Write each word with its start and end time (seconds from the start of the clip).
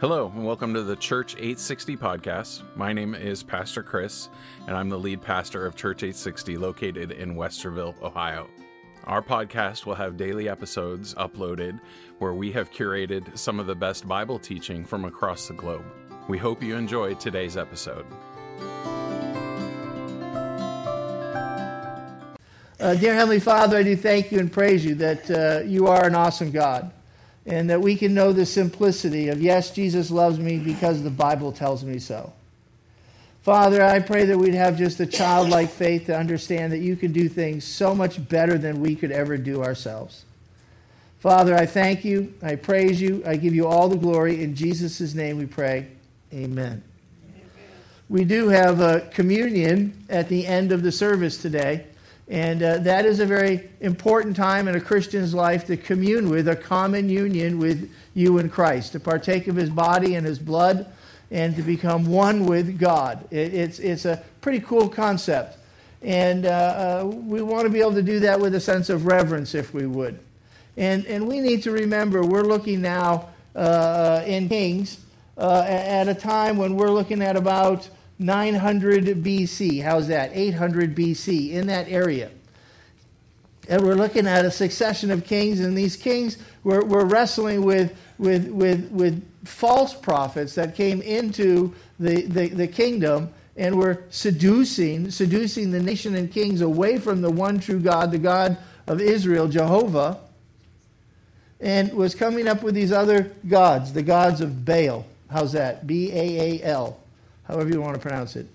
Hello, 0.00 0.32
and 0.34 0.46
welcome 0.46 0.72
to 0.72 0.82
the 0.82 0.96
Church 0.96 1.34
860 1.34 1.94
podcast. 1.98 2.62
My 2.74 2.90
name 2.90 3.14
is 3.14 3.42
Pastor 3.42 3.82
Chris, 3.82 4.30
and 4.66 4.74
I'm 4.74 4.88
the 4.88 4.98
lead 4.98 5.20
pastor 5.20 5.66
of 5.66 5.76
Church 5.76 6.02
860 6.02 6.56
located 6.56 7.10
in 7.12 7.34
Westerville, 7.34 8.00
Ohio. 8.00 8.48
Our 9.04 9.20
podcast 9.20 9.84
will 9.84 9.96
have 9.96 10.16
daily 10.16 10.48
episodes 10.48 11.12
uploaded 11.16 11.78
where 12.18 12.32
we 12.32 12.50
have 12.52 12.70
curated 12.70 13.36
some 13.36 13.60
of 13.60 13.66
the 13.66 13.74
best 13.74 14.08
Bible 14.08 14.38
teaching 14.38 14.86
from 14.86 15.04
across 15.04 15.48
the 15.48 15.52
globe. 15.52 15.84
We 16.28 16.38
hope 16.38 16.62
you 16.62 16.76
enjoy 16.76 17.12
today's 17.16 17.58
episode. 17.58 18.06
Uh, 22.80 22.94
dear 22.94 23.12
Heavenly 23.12 23.40
Father, 23.40 23.76
I 23.76 23.82
do 23.82 23.94
thank 23.96 24.32
you 24.32 24.38
and 24.38 24.50
praise 24.50 24.82
you 24.82 24.94
that 24.94 25.30
uh, 25.30 25.62
you 25.66 25.88
are 25.88 26.06
an 26.06 26.14
awesome 26.14 26.50
God 26.50 26.90
and 27.46 27.70
that 27.70 27.80
we 27.80 27.96
can 27.96 28.14
know 28.14 28.32
the 28.32 28.46
simplicity 28.46 29.28
of, 29.28 29.40
yes, 29.40 29.70
Jesus 29.70 30.10
loves 30.10 30.38
me 30.38 30.58
because 30.58 31.02
the 31.02 31.10
Bible 31.10 31.52
tells 31.52 31.84
me 31.84 31.98
so. 31.98 32.32
Father, 33.42 33.82
I 33.82 34.00
pray 34.00 34.26
that 34.26 34.36
we'd 34.36 34.54
have 34.54 34.76
just 34.76 35.00
a 35.00 35.06
childlike 35.06 35.70
faith 35.70 36.06
to 36.06 36.16
understand 36.16 36.72
that 36.72 36.78
you 36.78 36.94
can 36.94 37.12
do 37.12 37.28
things 37.28 37.64
so 37.64 37.94
much 37.94 38.28
better 38.28 38.58
than 38.58 38.80
we 38.80 38.94
could 38.94 39.10
ever 39.10 39.38
do 39.38 39.62
ourselves. 39.62 40.24
Father, 41.20 41.54
I 41.54 41.66
thank 41.66 42.04
you. 42.04 42.34
I 42.42 42.56
praise 42.56 43.00
you. 43.00 43.22
I 43.26 43.36
give 43.36 43.54
you 43.54 43.66
all 43.66 43.88
the 43.88 43.96
glory. 43.96 44.42
In 44.42 44.54
Jesus' 44.54 45.14
name 45.14 45.38
we 45.38 45.46
pray. 45.46 45.86
Amen. 46.32 46.82
We 48.10 48.24
do 48.24 48.48
have 48.48 48.80
a 48.80 49.08
communion 49.12 50.04
at 50.08 50.28
the 50.28 50.46
end 50.46 50.72
of 50.72 50.82
the 50.82 50.92
service 50.92 51.38
today. 51.40 51.86
And 52.30 52.62
uh, 52.62 52.78
that 52.78 53.06
is 53.06 53.18
a 53.18 53.26
very 53.26 53.68
important 53.80 54.36
time 54.36 54.68
in 54.68 54.76
a 54.76 54.80
Christian's 54.80 55.34
life 55.34 55.66
to 55.66 55.76
commune 55.76 56.30
with, 56.30 56.46
a 56.46 56.54
common 56.54 57.08
union 57.08 57.58
with 57.58 57.92
you 58.14 58.38
and 58.38 58.50
Christ, 58.50 58.92
to 58.92 59.00
partake 59.00 59.48
of 59.48 59.56
his 59.56 59.68
body 59.68 60.14
and 60.14 60.24
his 60.24 60.38
blood, 60.38 60.86
and 61.32 61.56
to 61.56 61.62
become 61.62 62.06
one 62.06 62.46
with 62.46 62.78
God. 62.78 63.26
It, 63.32 63.52
it's, 63.52 63.80
it's 63.80 64.04
a 64.04 64.22
pretty 64.42 64.60
cool 64.60 64.88
concept. 64.88 65.58
And 66.02 66.46
uh, 66.46 67.02
uh, 67.02 67.06
we 67.06 67.42
want 67.42 67.64
to 67.64 67.68
be 67.70 67.80
able 67.80 67.94
to 67.94 68.02
do 68.02 68.20
that 68.20 68.38
with 68.38 68.54
a 68.54 68.60
sense 68.60 68.90
of 68.90 69.06
reverence, 69.06 69.56
if 69.56 69.74
we 69.74 69.86
would. 69.88 70.20
And, 70.76 71.04
and 71.06 71.26
we 71.26 71.40
need 71.40 71.64
to 71.64 71.72
remember 71.72 72.22
we're 72.22 72.42
looking 72.42 72.80
now 72.80 73.30
uh, 73.56 74.22
in 74.24 74.48
Kings 74.48 75.00
uh, 75.36 75.64
at 75.66 76.06
a 76.06 76.14
time 76.14 76.58
when 76.58 76.76
we're 76.76 76.92
looking 76.92 77.22
at 77.22 77.36
about 77.36 77.88
900 78.20 79.06
BC. 79.24 79.82
How's 79.82 80.08
that? 80.08 80.30
800 80.34 80.94
BC, 80.94 81.52
in 81.52 81.66
that 81.68 81.88
area. 81.88 82.30
And 83.66 83.82
we're 83.82 83.94
looking 83.94 84.26
at 84.26 84.44
a 84.44 84.50
succession 84.50 85.10
of 85.10 85.24
kings, 85.24 85.58
and 85.60 85.76
these 85.76 85.96
kings 85.96 86.36
were, 86.62 86.84
were 86.84 87.06
wrestling 87.06 87.64
with, 87.64 87.96
with, 88.18 88.48
with, 88.48 88.90
with 88.90 89.26
false 89.46 89.94
prophets 89.94 90.54
that 90.56 90.74
came 90.74 91.00
into 91.00 91.74
the, 91.98 92.22
the, 92.26 92.48
the 92.48 92.68
kingdom 92.68 93.30
and 93.56 93.78
were 93.78 94.04
seducing, 94.10 95.10
seducing 95.10 95.70
the 95.70 95.80
nation 95.80 96.14
and 96.14 96.30
kings 96.30 96.60
away 96.60 96.98
from 96.98 97.22
the 97.22 97.30
one 97.30 97.58
true 97.58 97.80
God, 97.80 98.10
the 98.10 98.18
God 98.18 98.58
of 98.86 99.00
Israel, 99.00 99.48
Jehovah, 99.48 100.18
and 101.58 101.92
was 101.94 102.14
coming 102.14 102.48
up 102.48 102.62
with 102.62 102.74
these 102.74 102.92
other 102.92 103.32
gods, 103.48 103.94
the 103.94 104.02
gods 104.02 104.42
of 104.42 104.64
Baal. 104.64 105.06
How's 105.30 105.52
that? 105.52 105.86
B 105.86 106.10
A 106.12 106.60
A 106.60 106.64
L 106.64 106.99
however 107.50 107.70
you 107.70 107.80
want 107.80 107.94
to 107.94 108.00
pronounce 108.00 108.36
it. 108.36 108.46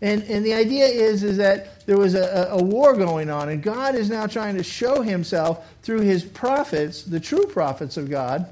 And, 0.00 0.24
and 0.24 0.44
the 0.44 0.54
idea 0.54 0.86
is, 0.86 1.22
is 1.22 1.36
that 1.36 1.86
there 1.86 1.96
was 1.96 2.14
a, 2.14 2.48
a 2.50 2.62
war 2.62 2.96
going 2.96 3.30
on, 3.30 3.50
and 3.50 3.62
God 3.62 3.94
is 3.94 4.10
now 4.10 4.26
trying 4.26 4.56
to 4.56 4.64
show 4.64 5.00
himself 5.02 5.64
through 5.82 6.00
his 6.00 6.24
prophets, 6.24 7.04
the 7.04 7.20
true 7.20 7.46
prophets 7.46 7.96
of 7.96 8.10
God, 8.10 8.46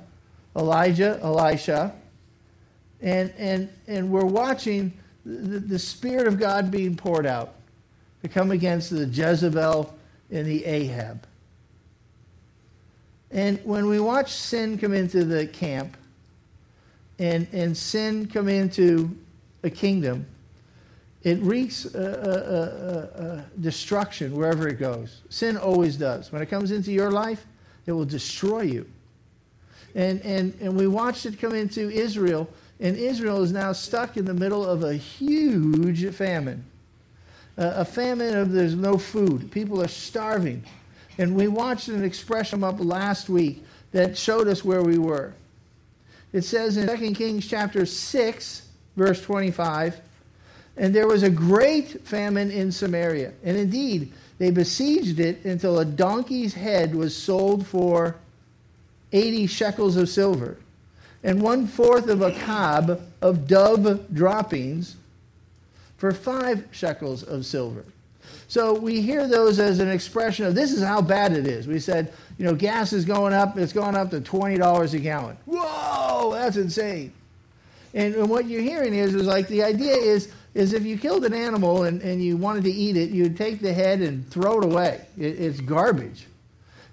Elijah, 0.56 1.18
Elisha, 1.22 1.92
and, 3.00 3.32
and, 3.36 3.68
and 3.88 4.10
we're 4.10 4.24
watching 4.24 4.92
the, 5.24 5.58
the 5.58 5.78
Spirit 5.78 6.28
of 6.28 6.38
God 6.38 6.70
being 6.70 6.96
poured 6.96 7.26
out 7.26 7.54
to 8.22 8.28
come 8.28 8.50
against 8.50 8.90
the 8.90 9.06
Jezebel 9.06 9.92
and 10.30 10.46
the 10.46 10.64
Ahab. 10.64 11.26
And 13.32 13.58
when 13.64 13.86
we 13.86 13.98
watch 13.98 14.32
sin 14.32 14.78
come 14.78 14.92
into 14.92 15.24
the 15.24 15.46
camp 15.46 15.96
and, 17.18 17.46
and 17.52 17.76
sin 17.76 18.26
come 18.26 18.48
into 18.48 19.16
a 19.62 19.70
kingdom, 19.70 20.26
it 21.22 21.38
wreaks 21.40 21.84
destruction 23.60 24.34
wherever 24.34 24.68
it 24.68 24.78
goes. 24.78 25.20
Sin 25.28 25.56
always 25.56 25.96
does. 25.96 26.32
When 26.32 26.40
it 26.40 26.46
comes 26.46 26.70
into 26.70 26.92
your 26.92 27.10
life, 27.10 27.46
it 27.86 27.92
will 27.92 28.06
destroy 28.06 28.62
you. 28.62 28.86
And, 29.94 30.20
and, 30.22 30.54
and 30.60 30.76
we 30.76 30.86
watched 30.86 31.26
it 31.26 31.38
come 31.38 31.54
into 31.54 31.90
Israel, 31.90 32.48
and 32.78 32.96
Israel 32.96 33.42
is 33.42 33.52
now 33.52 33.72
stuck 33.72 34.16
in 34.16 34.24
the 34.24 34.34
middle 34.34 34.64
of 34.64 34.82
a 34.82 34.94
huge 34.94 36.08
famine. 36.14 36.64
a 37.56 37.84
famine 37.84 38.36
of 38.36 38.52
there's 38.52 38.74
no 38.74 38.96
food. 38.96 39.50
People 39.50 39.82
are 39.82 39.88
starving. 39.88 40.64
And 41.18 41.34
we 41.34 41.48
watched 41.48 41.88
an 41.88 42.02
expression 42.02 42.64
up 42.64 42.76
last 42.78 43.28
week 43.28 43.64
that 43.92 44.16
showed 44.16 44.48
us 44.48 44.64
where 44.64 44.82
we 44.82 44.96
were. 44.96 45.34
It 46.32 46.42
says 46.42 46.76
in 46.76 46.86
2 46.86 47.14
Kings 47.14 47.46
chapter 47.46 47.84
6, 47.84 48.69
verse 49.00 49.22
25. 49.22 49.98
And 50.76 50.94
there 50.94 51.08
was 51.08 51.22
a 51.22 51.30
great 51.30 52.06
famine 52.06 52.50
in 52.50 52.70
Samaria. 52.70 53.32
And 53.42 53.56
indeed, 53.56 54.12
they 54.38 54.50
besieged 54.50 55.18
it 55.18 55.44
until 55.44 55.78
a 55.78 55.84
donkey's 55.84 56.54
head 56.54 56.94
was 56.94 57.16
sold 57.16 57.66
for 57.66 58.16
80 59.12 59.46
shekels 59.46 59.96
of 59.96 60.08
silver, 60.08 60.56
and 61.22 61.42
one 61.42 61.66
fourth 61.66 62.08
of 62.08 62.22
a 62.22 62.32
cob 62.32 63.00
of 63.20 63.46
dove 63.46 64.14
droppings 64.14 64.96
for 65.96 66.12
five 66.12 66.66
shekels 66.70 67.22
of 67.22 67.44
silver. 67.44 67.84
So 68.48 68.74
we 68.74 69.00
hear 69.00 69.26
those 69.26 69.58
as 69.58 69.80
an 69.80 69.90
expression 69.90 70.46
of 70.46 70.54
this 70.54 70.72
is 70.72 70.82
how 70.82 71.02
bad 71.02 71.32
it 71.32 71.46
is. 71.46 71.66
We 71.66 71.80
said, 71.80 72.12
you 72.38 72.44
know, 72.44 72.54
gas 72.54 72.92
is 72.92 73.04
going 73.04 73.32
up, 73.32 73.58
it's 73.58 73.72
going 73.72 73.96
up 73.96 74.10
to 74.10 74.20
$20 74.20 74.94
a 74.94 74.98
gallon. 74.98 75.36
Whoa, 75.46 76.32
that's 76.32 76.56
insane. 76.56 77.12
And, 77.94 78.14
and 78.14 78.28
what 78.28 78.46
you're 78.46 78.62
hearing 78.62 78.94
is, 78.94 79.14
is 79.14 79.26
like 79.26 79.48
the 79.48 79.62
idea 79.62 79.94
is, 79.94 80.32
is 80.54 80.72
if 80.72 80.84
you 80.84 80.98
killed 80.98 81.24
an 81.24 81.34
animal 81.34 81.84
and, 81.84 82.00
and 82.02 82.22
you 82.22 82.36
wanted 82.36 82.64
to 82.64 82.70
eat 82.70 82.96
it, 82.96 83.10
you'd 83.10 83.36
take 83.36 83.60
the 83.60 83.72
head 83.72 84.00
and 84.00 84.28
throw 84.30 84.58
it 84.58 84.64
away. 84.64 85.04
It, 85.18 85.40
it's 85.40 85.60
garbage. 85.60 86.26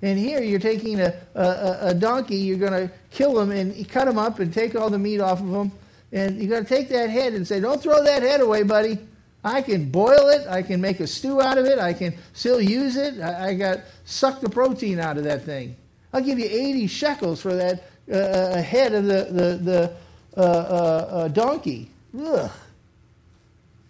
And 0.02 0.19
here 0.19 0.41
you're 0.41 0.59
taking 0.59 1.00
a, 1.00 1.13
a, 1.34 1.78
a 1.81 1.94
donkey, 1.94 2.35
you're 2.35 2.58
going 2.58 2.88
to 2.88 2.94
kill 3.12 3.40
him 3.40 3.52
and 3.52 3.90
cut 3.90 4.08
him 4.08 4.18
up 4.18 4.40
and 4.40 4.53
take 4.53 4.75
all 4.75 4.90
the 4.90 5.00
meat 5.00 5.19
off 5.19 5.40
of 5.41 5.50
him. 5.52 5.72
And 6.12 6.41
you 6.41 6.47
got 6.47 6.59
to 6.59 6.66
take 6.66 6.90
that 6.90 7.09
head 7.09 7.34
and 7.34 7.47
say, 7.47 7.59
don't 7.59 7.81
throw 7.81 8.03
that 8.03 8.22
head 8.22 8.41
away, 8.41 8.64
buddy. 8.64 9.00
I 9.44 9.62
can 9.62 9.90
boil 9.90 10.29
it. 10.29 10.47
I 10.47 10.62
can 10.62 10.81
make 10.81 11.00
a 11.00 11.08
stew 11.08 11.41
out 11.41 11.58
of 11.58 11.66
it. 11.66 11.79
I 11.79 11.94
can 11.94 12.14
still 12.34 12.62
use 12.62 12.96
it. 12.96 13.19
I, 13.19 13.50
I 13.50 13.53
got 13.53 13.79
suck 14.06 14.41
the 14.41 14.50
protein 14.50 15.00
out 15.00 15.18
of 15.18 15.24
that 15.24 15.44
thing. 15.44 15.75
I'll 16.14 16.22
give 16.22 16.40
you 16.40 16.46
80 16.46 16.88
shekels 16.88 17.41
for 17.41 17.53
that 17.56 17.84
uh, 18.12 18.16
uh 18.16 18.62
head 18.62 18.94
of 18.94 19.06
the, 19.06 19.28
the, 19.29 19.58
the, 19.58 19.94
a, 20.41 21.25
a 21.25 21.29
donkey. 21.29 21.89
Ugh. 22.19 22.51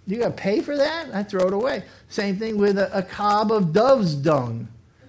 You 0.06 0.18
got 0.20 0.38
to 0.38 0.42
pay 0.42 0.62
for 0.62 0.78
that? 0.78 1.14
I 1.14 1.24
throw 1.24 1.48
it 1.48 1.54
away. 1.54 1.84
Same 2.08 2.38
thing 2.38 2.58
with 2.58 2.78
a, 2.78 2.98
a 2.98 3.04
cob 3.04 3.52
of 3.52 3.74
dove's 3.74 4.16
dung. 4.16 4.68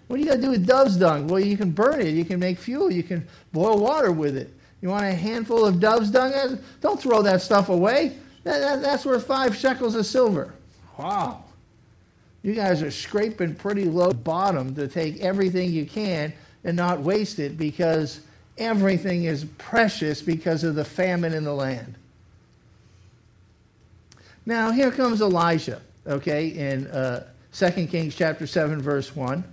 What 0.09 0.17
do 0.17 0.23
you 0.23 0.29
got 0.29 0.37
to 0.37 0.43
do 0.43 0.51
with 0.51 0.67
dove's 0.67 0.97
dung? 0.97 1.29
Well, 1.29 1.39
you 1.39 1.57
can 1.57 1.71
burn 1.71 2.01
it. 2.01 2.09
You 2.09 2.25
can 2.25 2.41
make 2.41 2.59
fuel. 2.59 2.91
You 2.91 3.03
can 3.03 3.27
boil 3.53 3.79
water 3.79 4.11
with 4.11 4.37
it. 4.37 4.53
You 4.81 4.89
want 4.89 5.05
a 5.05 5.13
handful 5.13 5.65
of 5.65 5.81
dove's 5.81 6.11
dung? 6.11 6.33
Uh, 6.33 6.57
don't 6.81 7.01
throw 7.01 7.23
that 7.23 7.43
stuff 7.43 7.69
away. 7.69 8.17
That, 8.45 8.59
that, 8.59 8.83
that's 8.83 9.05
worth 9.05 9.27
five 9.27 9.57
shekels 9.57 9.95
of 9.95 10.07
silver. 10.07 10.55
Wow. 10.99 11.45
You 12.43 12.55
guys 12.55 12.83
are 12.83 12.91
scraping 12.91 13.55
pretty 13.55 13.85
low 13.85 14.13
bottom 14.13 14.75
to 14.77 14.89
take 14.89 15.21
everything 15.21 15.71
you 15.71 15.87
can 15.87 16.33
and 16.65 16.77
not 16.77 17.01
waste 17.01 17.39
it 17.39 17.59
because 17.59 18.21
everything 18.59 19.25
is 19.25 19.45
precious 19.57 20.23
because 20.23 20.65
of 20.65 20.75
the 20.75 20.85
famine 20.85 21.35
in 21.35 21.45
the 21.45 21.55
land. 21.55 21.95
Now, 24.45 24.71
here 24.71 24.91
comes 24.91 25.21
Elijah, 25.21 25.83
okay, 26.07 26.49
in 26.49 26.87
uh, 26.87 27.27
2 27.53 27.87
Kings 27.87 28.15
chapter 28.15 28.47
7, 28.47 28.81
verse 28.81 29.15
1. 29.15 29.45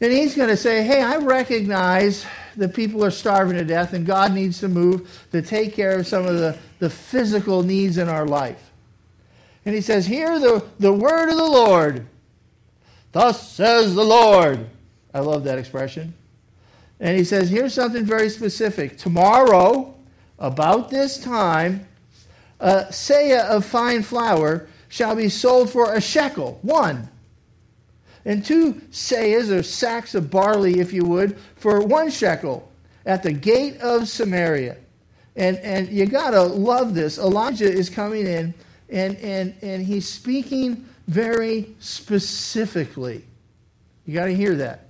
And 0.00 0.12
he's 0.12 0.34
going 0.34 0.48
to 0.48 0.56
say, 0.56 0.82
Hey, 0.82 1.02
I 1.02 1.16
recognize 1.16 2.26
that 2.56 2.74
people 2.74 3.04
are 3.04 3.10
starving 3.10 3.56
to 3.56 3.64
death 3.64 3.92
and 3.92 4.04
God 4.04 4.32
needs 4.32 4.60
to 4.60 4.68
move 4.68 5.26
to 5.32 5.40
take 5.40 5.74
care 5.74 5.98
of 5.98 6.06
some 6.06 6.26
of 6.26 6.38
the, 6.38 6.58
the 6.78 6.90
physical 6.90 7.62
needs 7.62 7.96
in 7.96 8.08
our 8.08 8.26
life. 8.26 8.70
And 9.64 9.74
he 9.74 9.80
says, 9.80 10.06
Hear 10.06 10.38
the, 10.38 10.64
the 10.78 10.92
word 10.92 11.30
of 11.30 11.36
the 11.36 11.44
Lord. 11.44 12.06
Thus 13.12 13.50
says 13.52 13.94
the 13.94 14.04
Lord. 14.04 14.68
I 15.12 15.20
love 15.20 15.44
that 15.44 15.58
expression. 15.58 16.14
And 17.04 17.18
he 17.18 17.24
says, 17.24 17.50
here's 17.50 17.74
something 17.74 18.06
very 18.06 18.30
specific. 18.30 18.96
Tomorrow, 18.96 19.94
about 20.38 20.88
this 20.88 21.18
time, 21.18 21.86
a 22.58 22.84
seah 22.84 23.44
of 23.44 23.66
fine 23.66 24.02
flour 24.02 24.68
shall 24.88 25.14
be 25.14 25.28
sold 25.28 25.68
for 25.68 25.92
a 25.92 26.00
shekel, 26.00 26.58
one. 26.62 27.10
And 28.24 28.42
two 28.42 28.80
seahs, 28.90 29.50
or 29.50 29.62
sacks 29.62 30.14
of 30.14 30.30
barley, 30.30 30.80
if 30.80 30.94
you 30.94 31.04
would, 31.04 31.36
for 31.56 31.82
one 31.82 32.08
shekel 32.08 32.72
at 33.04 33.22
the 33.22 33.34
gate 33.34 33.78
of 33.82 34.08
Samaria. 34.08 34.78
And, 35.36 35.58
and 35.58 35.90
you 35.90 36.06
got 36.06 36.30
to 36.30 36.42
love 36.42 36.94
this. 36.94 37.18
Elijah 37.18 37.70
is 37.70 37.90
coming 37.90 38.26
in, 38.26 38.54
and, 38.88 39.16
and, 39.16 39.54
and 39.60 39.84
he's 39.84 40.08
speaking 40.08 40.88
very 41.06 41.76
specifically. 41.80 43.26
You 44.06 44.14
got 44.14 44.24
to 44.24 44.34
hear 44.34 44.54
that. 44.54 44.88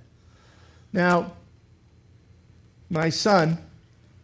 Now, 0.93 1.33
my 2.89 3.09
son 3.09 3.57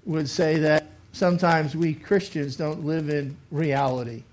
would 0.06 0.30
say 0.30 0.60
that 0.60 0.86
sometimes 1.12 1.76
we 1.76 1.94
Christians 1.94 2.56
don't 2.56 2.86
live 2.86 3.10
in 3.10 3.38
reality. 3.52 4.24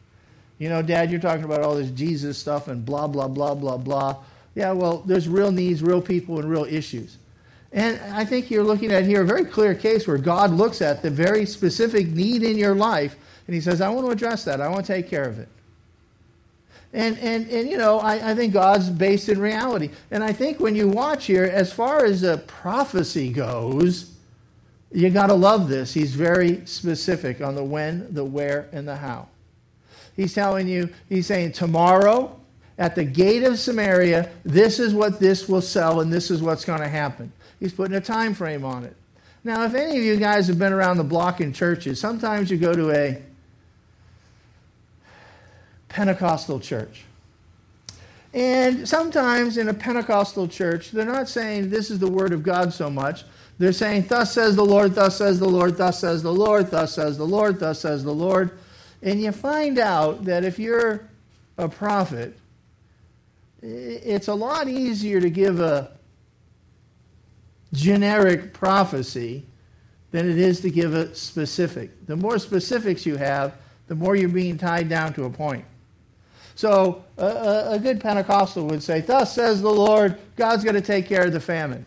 You 0.58 0.68
know, 0.68 0.82
Dad, 0.82 1.10
you're 1.10 1.20
talking 1.20 1.44
about 1.44 1.62
all 1.62 1.76
this 1.76 1.90
Jesus 1.90 2.36
stuff 2.38 2.68
and 2.68 2.84
blah, 2.84 3.06
blah, 3.06 3.28
blah, 3.28 3.54
blah, 3.54 3.76
blah. 3.76 4.16
Yeah, 4.54 4.72
well, 4.72 4.98
there's 5.06 5.28
real 5.28 5.52
needs, 5.52 5.82
real 5.82 6.02
people, 6.02 6.40
and 6.40 6.50
real 6.50 6.64
issues. 6.64 7.16
And 7.72 8.00
I 8.12 8.24
think 8.24 8.50
you're 8.50 8.64
looking 8.64 8.90
at 8.92 9.04
here 9.04 9.22
a 9.22 9.26
very 9.26 9.44
clear 9.44 9.74
case 9.74 10.06
where 10.06 10.18
God 10.18 10.50
looks 10.50 10.80
at 10.80 11.02
the 11.02 11.10
very 11.10 11.44
specific 11.46 12.08
need 12.08 12.42
in 12.42 12.56
your 12.56 12.74
life 12.74 13.14
and 13.46 13.54
he 13.54 13.60
says, 13.60 13.80
I 13.80 13.88
want 13.90 14.06
to 14.06 14.12
address 14.12 14.44
that. 14.44 14.60
I 14.60 14.68
want 14.68 14.86
to 14.86 14.92
take 14.92 15.08
care 15.08 15.24
of 15.24 15.38
it. 15.38 15.48
And, 16.92 17.18
and, 17.18 17.48
and 17.50 17.68
you 17.68 17.76
know, 17.76 17.98
I, 17.98 18.30
I 18.30 18.34
think 18.34 18.52
God's 18.54 18.88
based 18.88 19.28
in 19.28 19.38
reality. 19.38 19.90
And 20.10 20.24
I 20.24 20.32
think 20.32 20.60
when 20.60 20.74
you 20.74 20.88
watch 20.88 21.26
here, 21.26 21.44
as 21.44 21.72
far 21.72 22.04
as 22.04 22.22
a 22.22 22.38
prophecy 22.38 23.30
goes, 23.30 24.10
you 24.90 25.10
got 25.10 25.26
to 25.26 25.34
love 25.34 25.68
this. 25.68 25.92
He's 25.92 26.14
very 26.14 26.64
specific 26.66 27.40
on 27.40 27.54
the 27.54 27.64
when, 27.64 28.12
the 28.12 28.24
where, 28.24 28.68
and 28.72 28.88
the 28.88 28.96
how. 28.96 29.28
He's 30.16 30.34
telling 30.34 30.66
you, 30.68 30.88
he's 31.08 31.26
saying, 31.26 31.52
tomorrow 31.52 32.40
at 32.78 32.94
the 32.94 33.04
gate 33.04 33.42
of 33.42 33.58
Samaria, 33.58 34.30
this 34.44 34.78
is 34.78 34.94
what 34.94 35.20
this 35.20 35.48
will 35.48 35.60
sell 35.60 36.00
and 36.00 36.12
this 36.12 36.30
is 36.30 36.42
what's 36.42 36.64
going 36.64 36.80
to 36.80 36.88
happen. 36.88 37.32
He's 37.60 37.72
putting 37.72 37.96
a 37.96 38.00
time 38.00 38.34
frame 38.34 38.64
on 38.64 38.84
it. 38.84 38.96
Now, 39.44 39.64
if 39.64 39.74
any 39.74 39.98
of 39.98 40.04
you 40.04 40.16
guys 40.16 40.48
have 40.48 40.58
been 40.58 40.72
around 40.72 40.96
the 40.96 41.04
block 41.04 41.40
in 41.40 41.52
churches, 41.52 42.00
sometimes 42.00 42.50
you 42.50 42.56
go 42.56 42.72
to 42.72 42.90
a 42.90 43.22
Pentecostal 45.88 46.60
church. 46.60 47.04
And 48.34 48.88
sometimes 48.88 49.56
in 49.56 49.68
a 49.68 49.74
Pentecostal 49.74 50.48
church, 50.48 50.90
they're 50.90 51.04
not 51.04 51.28
saying 51.28 51.70
this 51.70 51.90
is 51.90 51.98
the 51.98 52.10
word 52.10 52.32
of 52.32 52.42
God 52.42 52.72
so 52.72 52.90
much. 52.90 53.24
They're 53.58 53.72
saying, 53.72 54.06
Thus 54.08 54.32
says 54.32 54.56
the 54.56 54.64
Lord, 54.64 54.94
thus 54.94 55.18
says 55.18 55.40
the 55.40 55.48
Lord, 55.48 55.76
thus 55.76 56.00
says 56.00 56.22
the 56.22 56.32
Lord, 56.32 56.70
thus 56.70 56.94
says 56.94 57.18
the 57.18 57.26
Lord, 57.26 57.58
thus 57.58 57.80
says 57.80 58.04
the 58.04 58.14
Lord. 58.14 58.58
And 59.02 59.20
you 59.20 59.32
find 59.32 59.78
out 59.78 60.24
that 60.24 60.44
if 60.44 60.58
you're 60.58 61.08
a 61.56 61.68
prophet, 61.68 62.38
it's 63.60 64.28
a 64.28 64.34
lot 64.34 64.68
easier 64.68 65.20
to 65.20 65.30
give 65.30 65.60
a 65.60 65.90
generic 67.72 68.52
prophecy 68.52 69.44
than 70.10 70.28
it 70.28 70.38
is 70.38 70.60
to 70.60 70.70
give 70.70 70.94
a 70.94 71.14
specific. 71.14 72.06
The 72.06 72.16
more 72.16 72.38
specifics 72.38 73.04
you 73.04 73.16
have, 73.16 73.54
the 73.88 73.94
more 73.94 74.16
you're 74.16 74.28
being 74.28 74.56
tied 74.56 74.88
down 74.88 75.12
to 75.14 75.24
a 75.24 75.30
point. 75.30 75.64
So 76.54 77.04
a, 77.16 77.72
a 77.72 77.78
good 77.78 78.00
Pentecostal 78.00 78.66
would 78.66 78.82
say, 78.82 79.00
Thus 79.00 79.34
says 79.34 79.60
the 79.60 79.70
Lord, 79.70 80.18
God's 80.36 80.64
going 80.64 80.76
to 80.76 80.80
take 80.80 81.06
care 81.06 81.24
of 81.24 81.32
the 81.32 81.40
famine. 81.40 81.84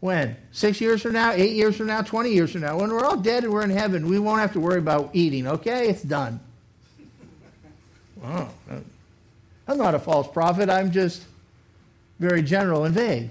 When? 0.00 0.36
Six 0.52 0.80
years 0.80 1.02
from 1.02 1.14
now, 1.14 1.32
eight 1.32 1.56
years 1.56 1.76
from 1.76 1.88
now, 1.88 2.02
20 2.02 2.30
years 2.30 2.52
from 2.52 2.60
now. 2.60 2.78
When 2.78 2.90
we're 2.90 3.04
all 3.04 3.16
dead 3.16 3.44
and 3.44 3.52
we're 3.52 3.64
in 3.64 3.70
heaven, 3.70 4.08
we 4.08 4.18
won't 4.18 4.40
have 4.40 4.52
to 4.52 4.60
worry 4.60 4.78
about 4.78 5.10
eating, 5.12 5.46
okay? 5.46 5.88
It's 5.88 6.02
done. 6.02 6.40
Wow. 8.22 8.50
I'm 9.66 9.76
not 9.76 9.94
a 9.94 9.98
false 9.98 10.28
prophet. 10.28 10.70
I'm 10.70 10.90
just 10.90 11.24
very 12.18 12.42
general 12.42 12.84
and 12.84 12.94
vague. 12.94 13.30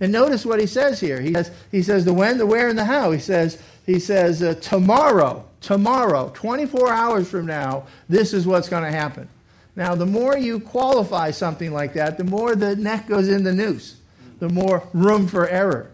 And 0.00 0.12
notice 0.12 0.46
what 0.46 0.60
he 0.60 0.66
says 0.66 1.00
here. 1.00 1.20
He 1.20 1.34
says, 1.34 1.50
he 1.70 1.82
says 1.82 2.04
the 2.04 2.14
when, 2.14 2.38
the 2.38 2.46
where, 2.46 2.68
and 2.68 2.78
the 2.78 2.84
how. 2.84 3.10
He 3.10 3.18
says, 3.18 3.60
he 3.84 3.98
says 3.98 4.42
uh, 4.42 4.54
tomorrow, 4.54 5.44
tomorrow, 5.60 6.30
24 6.34 6.92
hours 6.92 7.28
from 7.28 7.46
now, 7.46 7.84
this 8.08 8.32
is 8.32 8.46
what's 8.46 8.68
going 8.68 8.84
to 8.84 8.96
happen. 8.96 9.28
Now, 9.74 9.94
the 9.94 10.06
more 10.06 10.36
you 10.36 10.60
qualify 10.60 11.30
something 11.30 11.72
like 11.72 11.94
that, 11.94 12.18
the 12.18 12.24
more 12.24 12.54
the 12.54 12.76
neck 12.76 13.08
goes 13.08 13.28
in 13.28 13.44
the 13.44 13.52
noose, 13.52 13.96
the 14.38 14.48
more 14.48 14.88
room 14.92 15.26
for 15.26 15.48
error. 15.48 15.90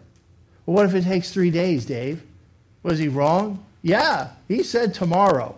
Well, 0.67 0.77
what 0.77 0.87
if 0.87 0.95
it 0.95 1.05
takes 1.05 1.31
three 1.31 1.51
days, 1.51 1.85
Dave? 1.85 2.23
Was 2.83 2.99
he 2.99 3.09
wrong? 3.09 3.65
Yeah, 3.83 4.31
he 4.49 4.63
said 4.63 4.95
tomorrow. 4.95 5.57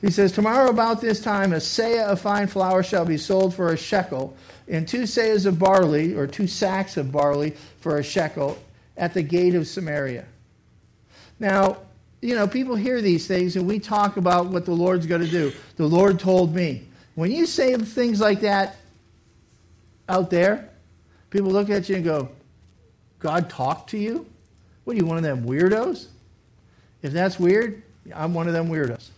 He 0.00 0.10
says, 0.10 0.32
Tomorrow 0.32 0.68
about 0.68 1.00
this 1.00 1.20
time, 1.20 1.52
a 1.52 1.56
seah 1.56 2.04
of 2.04 2.20
fine 2.20 2.46
flour 2.46 2.82
shall 2.82 3.04
be 3.04 3.16
sold 3.16 3.54
for 3.54 3.72
a 3.72 3.76
shekel, 3.76 4.36
and 4.68 4.86
two 4.86 5.02
seahs 5.02 5.46
of 5.46 5.58
barley, 5.58 6.14
or 6.14 6.26
two 6.26 6.46
sacks 6.46 6.96
of 6.96 7.10
barley, 7.10 7.54
for 7.80 7.98
a 7.98 8.02
shekel 8.02 8.58
at 8.96 9.14
the 9.14 9.22
gate 9.22 9.54
of 9.54 9.66
Samaria. 9.66 10.26
Now, 11.38 11.78
you 12.20 12.34
know, 12.34 12.46
people 12.48 12.74
hear 12.76 13.02
these 13.02 13.26
things 13.26 13.56
and 13.56 13.66
we 13.66 13.78
talk 13.78 14.16
about 14.16 14.46
what 14.46 14.64
the 14.64 14.72
Lord's 14.72 15.06
going 15.06 15.20
to 15.20 15.30
do. 15.30 15.52
The 15.76 15.86
Lord 15.86 16.18
told 16.18 16.54
me. 16.54 16.86
When 17.14 17.30
you 17.30 17.46
say 17.46 17.76
things 17.76 18.18
like 18.18 18.40
that 18.40 18.76
out 20.08 20.30
there, 20.30 20.70
people 21.34 21.50
look 21.50 21.68
at 21.68 21.88
you 21.88 21.96
and 21.96 22.04
go, 22.04 22.28
God 23.18 23.50
talked 23.50 23.90
to 23.90 23.98
you? 23.98 24.24
What 24.84 24.94
are 24.94 24.96
you, 24.98 25.04
one 25.04 25.16
of 25.16 25.24
them 25.24 25.44
weirdos? 25.44 26.06
If 27.02 27.12
that's 27.12 27.40
weird, 27.40 27.82
I'm 28.14 28.32
one 28.32 28.46
of 28.46 28.54
them 28.54 28.68
weirdos. 28.68 29.08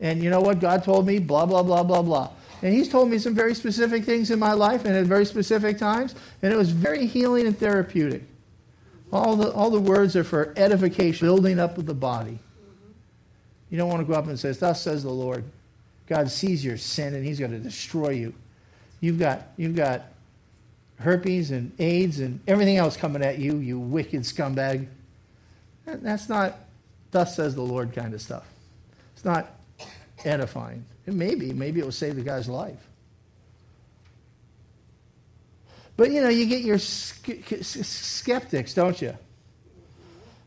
And 0.00 0.22
you 0.22 0.30
know 0.30 0.40
what? 0.40 0.60
God 0.60 0.84
told 0.84 1.04
me, 1.04 1.18
blah, 1.18 1.44
blah, 1.44 1.64
blah, 1.64 1.82
blah, 1.82 2.02
blah. 2.02 2.30
And 2.62 2.72
He's 2.72 2.88
told 2.88 3.10
me 3.10 3.18
some 3.18 3.34
very 3.34 3.54
specific 3.54 4.04
things 4.04 4.30
in 4.30 4.38
my 4.38 4.52
life 4.52 4.84
and 4.84 4.94
at 4.94 5.06
very 5.06 5.26
specific 5.26 5.78
times, 5.78 6.14
and 6.42 6.52
it 6.52 6.56
was 6.56 6.70
very 6.70 7.06
healing 7.06 7.46
and 7.46 7.58
therapeutic. 7.58 8.22
All 9.12 9.34
the, 9.34 9.50
all 9.52 9.70
the 9.70 9.80
words 9.80 10.14
are 10.14 10.24
for 10.24 10.54
edification, 10.56 11.26
building 11.26 11.58
up 11.58 11.76
of 11.76 11.86
the 11.86 11.94
body. 11.94 12.38
You 13.68 13.78
don't 13.78 13.88
want 13.88 14.00
to 14.00 14.06
go 14.06 14.16
up 14.16 14.26
and 14.28 14.38
say, 14.38 14.52
Thus 14.52 14.80
says 14.80 15.02
the 15.02 15.10
Lord. 15.10 15.44
God 16.06 16.30
sees 16.30 16.64
your 16.64 16.76
sin 16.76 17.14
and 17.14 17.24
he's 17.24 17.40
going 17.40 17.50
to 17.50 17.58
destroy 17.58 18.10
you. 18.10 18.32
You've 19.00 19.18
got, 19.18 19.48
you've 19.56 19.74
got 19.74 20.04
herpes 20.98 21.50
and 21.50 21.72
AIDS 21.78 22.20
and 22.20 22.40
everything 22.46 22.76
else 22.76 22.96
coming 22.96 23.22
at 23.22 23.38
you, 23.38 23.58
you 23.58 23.78
wicked 23.78 24.22
scumbag. 24.22 24.86
That's 25.84 26.28
not, 26.28 26.58
thus 27.10 27.36
says 27.36 27.54
the 27.54 27.62
Lord 27.62 27.92
kind 27.94 28.14
of 28.14 28.20
stuff. 28.20 28.46
It's 29.14 29.24
not 29.24 29.50
edifying. 30.24 30.84
It 31.06 31.14
may 31.14 31.34
be. 31.34 31.52
Maybe 31.52 31.80
it 31.80 31.84
will 31.84 31.92
save 31.92 32.16
the 32.16 32.22
guy's 32.22 32.48
life. 32.48 32.86
But 35.96 36.10
you 36.10 36.20
know, 36.20 36.28
you 36.28 36.46
get 36.46 36.62
your 36.62 36.78
skeptics, 36.78 38.74
don't 38.74 39.00
you? 39.00 39.16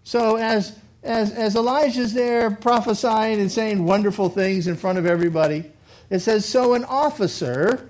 So 0.04 0.36
as 0.36 0.78
as 1.02 1.32
as 1.32 1.56
Elijah's 1.56 2.14
there 2.14 2.52
prophesying 2.52 3.40
and 3.40 3.52
saying 3.52 3.84
wonderful 3.84 4.30
things 4.30 4.68
in 4.68 4.76
front 4.76 5.00
of 5.00 5.06
everybody, 5.06 5.72
it 6.10 6.20
says, 6.20 6.46
"So 6.46 6.74
an 6.76 6.84
officer, 6.84 7.90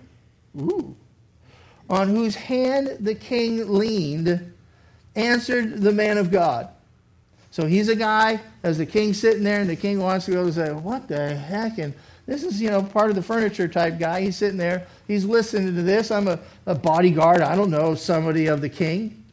ooh, 0.58 0.96
on 1.90 2.08
whose 2.08 2.36
hand 2.36 2.98
the 3.00 3.16
king 3.16 3.74
leaned, 3.74 4.54
answered 5.16 5.82
the 5.82 5.92
man 5.92 6.18
of 6.18 6.32
God." 6.32 6.70
So 7.52 7.66
he's 7.66 7.90
a 7.90 7.96
guy, 7.96 8.40
as 8.64 8.78
the 8.78 8.86
king's 8.86 9.20
sitting 9.20 9.44
there, 9.44 9.60
and 9.60 9.70
the 9.70 9.76
king 9.76 10.00
wants 10.00 10.26
to 10.26 10.32
go 10.32 10.44
and 10.44 10.54
say, 10.54 10.72
"What 10.72 11.08
the 11.08 11.36
heck?" 11.36 11.78
and 11.78 11.94
this 12.30 12.44
is, 12.44 12.62
you 12.62 12.70
know, 12.70 12.84
part 12.84 13.10
of 13.10 13.16
the 13.16 13.24
furniture 13.24 13.68
type 13.68 13.98
guy. 13.98 14.22
He's 14.22 14.38
sitting 14.38 14.58
there. 14.58 14.86
He's 15.08 15.26
listening 15.26 15.76
to 15.76 15.82
this. 15.82 16.12
I'm 16.12 16.28
a, 16.28 16.38
a 16.68 16.76
bodyguard. 16.76 17.42
I 17.42 17.56
don't 17.56 17.72
know, 17.72 17.96
somebody 17.96 18.46
of 18.46 18.62
the 18.62 18.70
king. 18.70 19.24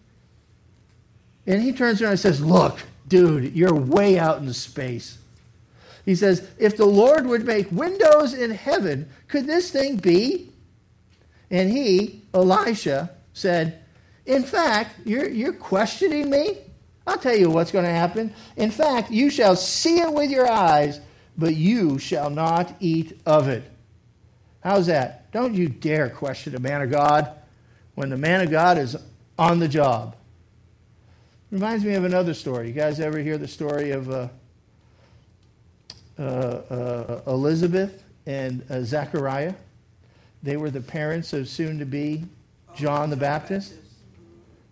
And 1.46 1.60
he 1.60 1.72
turns 1.72 2.00
around 2.00 2.12
and 2.12 2.20
says, 2.20 2.40
Look, 2.40 2.78
dude, 3.06 3.54
you're 3.54 3.75
way 3.75 4.18
out 4.18 4.38
in 4.38 4.50
space. 4.54 5.18
He 6.06 6.14
says, 6.14 6.48
If 6.58 6.78
the 6.78 6.86
Lord 6.86 7.26
would 7.26 7.44
make 7.44 7.70
windows 7.70 8.32
in 8.32 8.50
heaven, 8.50 9.10
could 9.28 9.46
this 9.46 9.70
thing 9.70 9.96
be? 9.96 10.50
And 11.50 11.71
he, 11.71 12.23
Elisha, 12.35 13.11
said, 13.33 13.81
In 14.25 14.43
fact, 14.43 14.97
you're, 15.05 15.29
you're 15.29 15.53
questioning 15.53 16.31
me? 16.31 16.59
I'll 17.07 17.19
tell 17.19 17.37
you 17.37 17.50
what's 17.50 17.71
going 17.71 17.85
to 17.85 17.91
happen. 17.91 18.35
In 18.57 18.71
fact, 18.71 19.11
you 19.11 19.31
shall 19.31 19.55
see 19.55 20.00
it 20.00 20.12
with 20.12 20.31
your 20.31 20.50
eyes, 20.50 21.00
but 21.38 21.55
you 21.55 21.99
shall 21.99 22.31
not 22.31 22.75
eat 22.81 23.21
of 23.25 23.49
it. 23.49 23.71
How's 24.65 24.87
that? 24.87 25.31
Don't 25.31 25.55
you 25.55 25.69
dare 25.69 26.11
question 26.11 26.57
a 26.57 26.59
man 26.59 26.83
of 26.83 26.91
God 26.91 27.31
when 27.95 28.11
the 28.11 28.17
man 28.17 28.41
of 28.41 28.50
God 28.50 28.79
is 28.79 28.97
on 29.38 29.61
the 29.61 29.69
job. 29.69 30.17
Reminds 31.50 31.85
me 31.85 31.95
of 31.95 32.05
another 32.05 32.35
story. 32.35 32.69
You 32.69 32.73
guys 32.73 32.99
ever 32.99 33.19
hear 33.19 33.38
the 33.38 33.47
story 33.47 33.93
of 33.93 34.11
uh, 34.11 34.29
uh, 36.19 36.23
uh, 36.23 37.21
Elizabeth 37.29 38.03
and 38.26 38.65
uh, 38.69 38.83
Zechariah? 38.83 39.55
They 40.43 40.57
were 40.57 40.71
the 40.71 40.81
parents 40.81 41.33
of 41.33 41.49
soon 41.49 41.78
to 41.78 41.87
be 41.87 42.25
John 42.75 43.11
the 43.11 43.16
Baptist. 43.16 43.75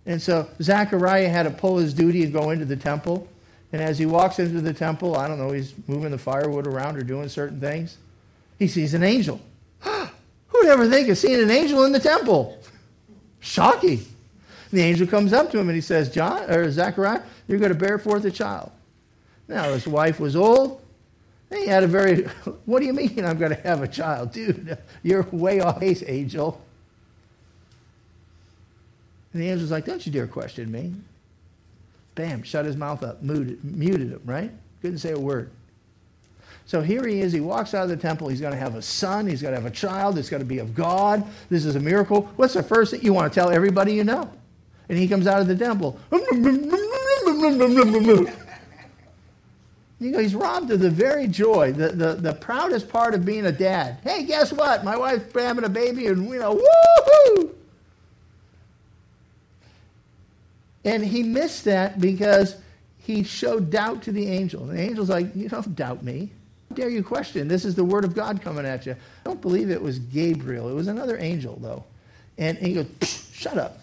And 0.07 0.21
so 0.21 0.49
Zechariah 0.61 1.29
had 1.29 1.45
to 1.45 1.51
pull 1.51 1.79
his 1.79 1.95
duty 1.95 2.23
and 2.23 2.33
go 2.33 2.51
into 2.51 2.65
the 2.65 2.77
temple. 2.77 3.29
And 3.73 3.83
as 3.83 3.99
he 3.99 4.07
walks 4.07 4.39
into 4.39 4.61
the 4.61 4.75
temple, 4.75 5.17
I 5.17 5.27
don't 5.27 5.39
know, 5.39 5.51
he's 5.51 5.75
moving 5.89 6.11
the 6.11 6.19
firewood 6.19 6.67
around 6.67 6.97
or 6.97 7.03
doing 7.03 7.29
certain 7.29 7.59
things, 7.59 7.97
he 8.59 8.69
sees 8.69 8.95
an 8.95 9.03
angel. 9.03 9.41
Who'd 9.81 10.67
ever 10.67 10.89
think 10.89 11.09
of 11.09 11.19
seeing 11.19 11.43
an 11.43 11.51
angel 11.51 11.85
in 11.85 11.93
the 11.93 11.99
temple? 11.99 12.59
Shocking. 13.41 14.05
The 14.71 14.83
angel 14.83 15.07
comes 15.07 15.33
up 15.33 15.51
to 15.51 15.59
him 15.59 15.69
and 15.69 15.75
he 15.75 15.81
says, 15.81 16.11
John 16.11 16.51
or 16.51 16.71
Zechariah, 16.71 17.23
you're 17.49 17.59
going 17.59 17.73
to 17.73 17.79
bear 17.79 17.99
forth 17.99 18.25
a 18.25 18.31
child. 18.31 18.71
Now, 19.49 19.73
his 19.73 19.87
wife 19.87 20.21
was 20.21 20.37
old. 20.37 20.81
He 21.55 21.67
had 21.67 21.85
a 21.85 21.87
very, 21.87 22.25
what 22.65 22.81
do 22.81 22.87
you 22.87 22.93
mean 22.93 23.25
I'm 23.25 23.39
going 23.39 23.55
to 23.55 23.61
have 23.63 23.83
a 23.83 23.89
child? 23.89 24.33
Dude, 24.33 24.77
you're 25.03 25.23
way 25.31 25.61
off 25.61 25.81
base, 25.81 26.03
angel. 26.07 26.61
And 29.33 29.43
the 29.43 29.51
angel's 29.51 29.71
like, 29.71 29.85
don't 29.85 30.05
you 30.05 30.13
dare 30.13 30.27
question 30.27 30.71
me. 30.71 30.95
Bam, 32.15 32.43
shut 32.43 32.65
his 32.65 32.77
mouth 32.77 33.03
up, 33.03 33.23
muted, 33.23 33.65
muted 33.65 34.13
him, 34.13 34.21
right? 34.25 34.53
Couldn't 34.81 34.99
say 34.99 35.13
a 35.13 35.19
word. 35.19 35.51
So 36.67 36.81
here 36.81 37.07
he 37.07 37.21
is. 37.21 37.33
He 37.33 37.41
walks 37.41 37.75
out 37.75 37.83
of 37.85 37.89
the 37.91 37.97
temple. 37.97 38.29
He's 38.29 38.41
going 38.41 38.53
to 38.53 38.59
have 38.59 38.75
a 38.75 38.83
son. 38.83 39.27
He's 39.27 39.43
going 39.43 39.55
to 39.55 39.61
have 39.61 39.71
a 39.71 39.75
child. 39.75 40.17
It's 40.17 40.31
going 40.31 40.43
to 40.43 40.47
be 40.47 40.59
of 40.59 40.75
God. 40.75 41.27
This 41.51 41.65
is 41.65 41.77
a 41.77 41.81
miracle. 41.81 42.31
What's 42.37 42.55
the 42.55 42.63
first 42.63 42.93
thing 42.93 43.03
you 43.03 43.13
want 43.13 43.33
to 43.33 43.39
tell 43.39 43.51
everybody 43.51 43.93
you 43.93 44.05
know? 44.05 44.31
And 44.89 44.97
he 44.97 45.09
comes 45.09 45.27
out 45.27 45.41
of 45.41 45.47
the 45.47 45.57
temple. 45.57 45.99
You 50.01 50.11
know, 50.11 50.19
he's 50.19 50.35
robbed 50.35 50.71
of 50.71 50.81
the 50.81 50.91
very 50.91 51.29
joy, 51.29 51.73
the, 51.73 51.89
the, 51.89 52.15
the 52.15 52.33
proudest 52.35 52.89
part 52.89 53.15
of 53.15 53.25
being 53.25 53.47
a 53.47 53.53
dad. 53.53 53.99
Hey, 54.03 54.25
guess 54.25 54.53
what? 54.53 54.85
My 54.85 54.97
wife's 54.97 55.33
having 55.33 55.65
a 55.65 55.69
baby, 55.69 56.09
and, 56.09 56.29
you 56.29 56.39
know, 56.39 56.57
woohoo! 56.57 57.51
And 60.85 61.05
he 61.05 61.23
missed 61.23 61.65
that 61.65 62.01
because 62.01 62.57
he 62.99 63.23
showed 63.23 63.71
doubt 63.71 64.03
to 64.03 64.13
the 64.13 64.27
angel. 64.29 64.67
The 64.67 64.79
angel's 64.81 65.09
like, 65.09 65.35
You 65.35 65.49
don't 65.49 65.75
doubt 65.75 66.03
me. 66.03 66.31
How 66.69 66.77
dare 66.77 66.89
you 66.91 67.03
question? 67.03 67.49
This 67.49 67.65
is 67.65 67.75
the 67.75 67.85
word 67.85 68.05
of 68.05 68.15
God 68.15 68.43
coming 68.43 68.67
at 68.67 68.85
you. 68.85 68.93
I 68.93 68.97
don't 69.25 69.41
believe 69.41 69.71
it 69.71 69.81
was 69.81 69.99
Gabriel. 69.99 70.69
It 70.69 70.75
was 70.75 70.89
another 70.89 71.19
angel, 71.19 71.59
though. 71.61 71.85
And 72.37 72.59
he 72.59 72.75
goes, 72.75 72.87
Shut 73.33 73.57
up. 73.57 73.79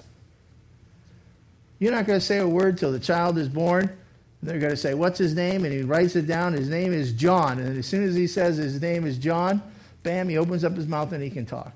You're 1.80 1.92
not 1.92 2.06
going 2.06 2.20
to 2.20 2.26
say 2.26 2.38
a 2.38 2.48
word 2.48 2.78
till 2.78 2.92
the 2.92 3.00
child 3.00 3.40
is 3.40 3.50
born. 3.50 3.98
They're 4.44 4.60
going 4.60 4.72
to 4.72 4.78
say, 4.78 4.94
What's 4.94 5.20
his 5.20 5.36
name? 5.36 5.66
And 5.66 5.74
he 5.74 5.84
writes 5.84 6.16
it 6.16 6.28
down. 6.28 6.54
His 6.54 6.70
name 6.70 6.94
is 6.94 7.14
John. 7.14 7.60
And 7.60 7.78
as 7.78 7.86
soon 7.86 8.04
as 8.04 8.16
he 8.16 8.28
says 8.28 8.58
his 8.58 8.82
name 8.82 9.06
is 9.06 9.18
John, 9.18 9.62
bam, 10.04 10.30
he 10.30 10.38
opens 10.38 10.64
up 10.64 10.76
his 10.76 10.88
mouth 10.88 11.12
and 11.12 11.24
he 11.24 11.30
can 11.30 11.46
talk. 11.46 11.74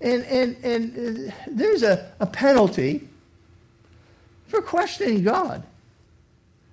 And, 0.00 0.24
and, 0.24 0.56
and 0.64 1.30
uh, 1.30 1.34
there's 1.48 1.82
a, 1.82 2.12
a 2.20 2.26
penalty 2.26 3.08
for 4.48 4.60
questioning 4.60 5.22
God. 5.22 5.64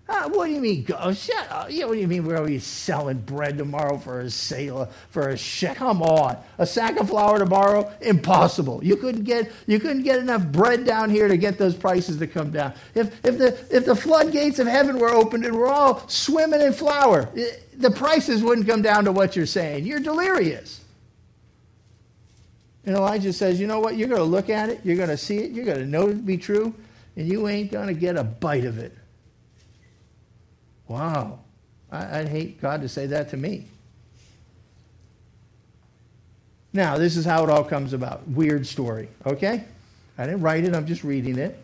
Uh, 0.09 0.27
what 0.29 0.47
do 0.47 0.53
you 0.53 0.59
mean? 0.59 0.87
Oh, 0.97 1.13
shut 1.13 1.51
up. 1.51 1.67
Yeah, 1.69 1.85
what 1.85 1.93
do 1.93 1.99
you 1.99 2.07
mean? 2.07 2.25
We're 2.25 2.37
always 2.37 2.63
selling 2.65 3.19
bread 3.19 3.59
tomorrow 3.59 3.99
for 3.99 4.21
a 4.21 4.29
sailor, 4.31 4.87
for 5.11 5.29
a 5.29 5.37
shekel? 5.37 5.75
Come 5.75 6.01
on. 6.01 6.35
A 6.57 6.65
sack 6.65 6.97
of 6.99 7.09
flour 7.09 7.37
tomorrow? 7.37 7.93
Impossible. 8.01 8.83
You 8.83 8.95
couldn't 8.95 9.23
get 9.23 9.51
you 9.67 9.79
couldn't 9.79 10.01
get 10.01 10.17
enough 10.17 10.47
bread 10.47 10.83
down 10.83 11.11
here 11.11 11.27
to 11.27 11.37
get 11.37 11.59
those 11.59 11.75
prices 11.75 12.17
to 12.17 12.25
come 12.25 12.49
down. 12.49 12.73
If 12.95 13.23
if 13.23 13.37
the 13.37 13.49
if 13.69 13.85
the 13.85 13.95
floodgates 13.95 14.57
of 14.57 14.65
heaven 14.65 14.97
were 14.97 15.11
opened 15.11 15.45
and 15.45 15.55
we're 15.55 15.67
all 15.67 16.07
swimming 16.07 16.61
in 16.61 16.73
flour, 16.73 17.29
eh, 17.37 17.51
the 17.77 17.91
prices 17.91 18.41
wouldn't 18.41 18.67
come 18.67 18.81
down 18.81 19.05
to 19.05 19.11
what 19.11 19.35
you're 19.35 19.45
saying. 19.45 19.85
You're 19.85 19.99
delirious. 19.99 20.81
And 22.83 22.95
Elijah 22.95 23.31
says, 23.31 23.59
you 23.59 23.67
know 23.67 23.79
what? 23.79 23.95
You're 23.95 24.07
going 24.07 24.21
to 24.21 24.25
look 24.25 24.49
at 24.49 24.69
it, 24.69 24.81
you're 24.83 24.95
going 24.95 25.09
to 25.09 25.17
see 25.17 25.37
it, 25.37 25.51
you're 25.51 25.65
going 25.65 25.77
to 25.77 25.85
know 25.85 26.07
it 26.07 26.13
to 26.13 26.19
be 26.19 26.37
true, 26.37 26.73
and 27.15 27.27
you 27.27 27.47
ain't 27.47 27.71
going 27.71 27.87
to 27.87 27.93
get 27.93 28.15
a 28.17 28.23
bite 28.23 28.65
of 28.65 28.79
it. 28.79 28.97
Wow. 30.89 31.39
I, 31.91 32.19
would 32.19 32.27
hate 32.27 32.59
God 32.59 32.81
to 32.81 32.89
say 32.89 33.05
that 33.07 33.29
to 33.29 33.37
me. 33.37 33.65
Now, 36.73 36.97
this 36.97 37.15
is 37.15 37.25
how 37.25 37.43
it 37.43 37.49
all 37.49 37.63
comes 37.63 37.93
about. 37.93 38.27
Weird 38.27 38.67
story, 38.67 39.07
okay? 39.25 39.63
I 40.17 40.25
didn't 40.25 40.41
write 40.41 40.65
it, 40.65 40.75
I'm 40.75 40.85
just 40.85 41.03
reading 41.03 41.37
it. 41.37 41.57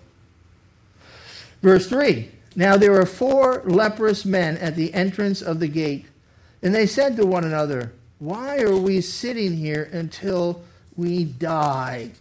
Verse 1.62 1.88
3 1.88 2.29
Now 2.55 2.77
there 2.77 2.91
were 2.91 3.05
four 3.05 3.62
leprous 3.65 4.25
men 4.25 4.58
at 4.58 4.75
the 4.75 4.94
entrance 4.94 5.41
of 5.41 5.60
the 5.60 5.67
gate, 5.67 6.05
and 6.63 6.74
they 6.74 6.88
said 6.88 7.17
to 7.17 7.25
one 7.25 7.44
another, 7.44 7.91
Why 8.20 8.60
are 8.60 8.77
we 8.77 9.01
sitting 9.01 9.58
here 9.58 9.89
until 9.91 10.63
we 10.96 11.24
die? 11.24 12.12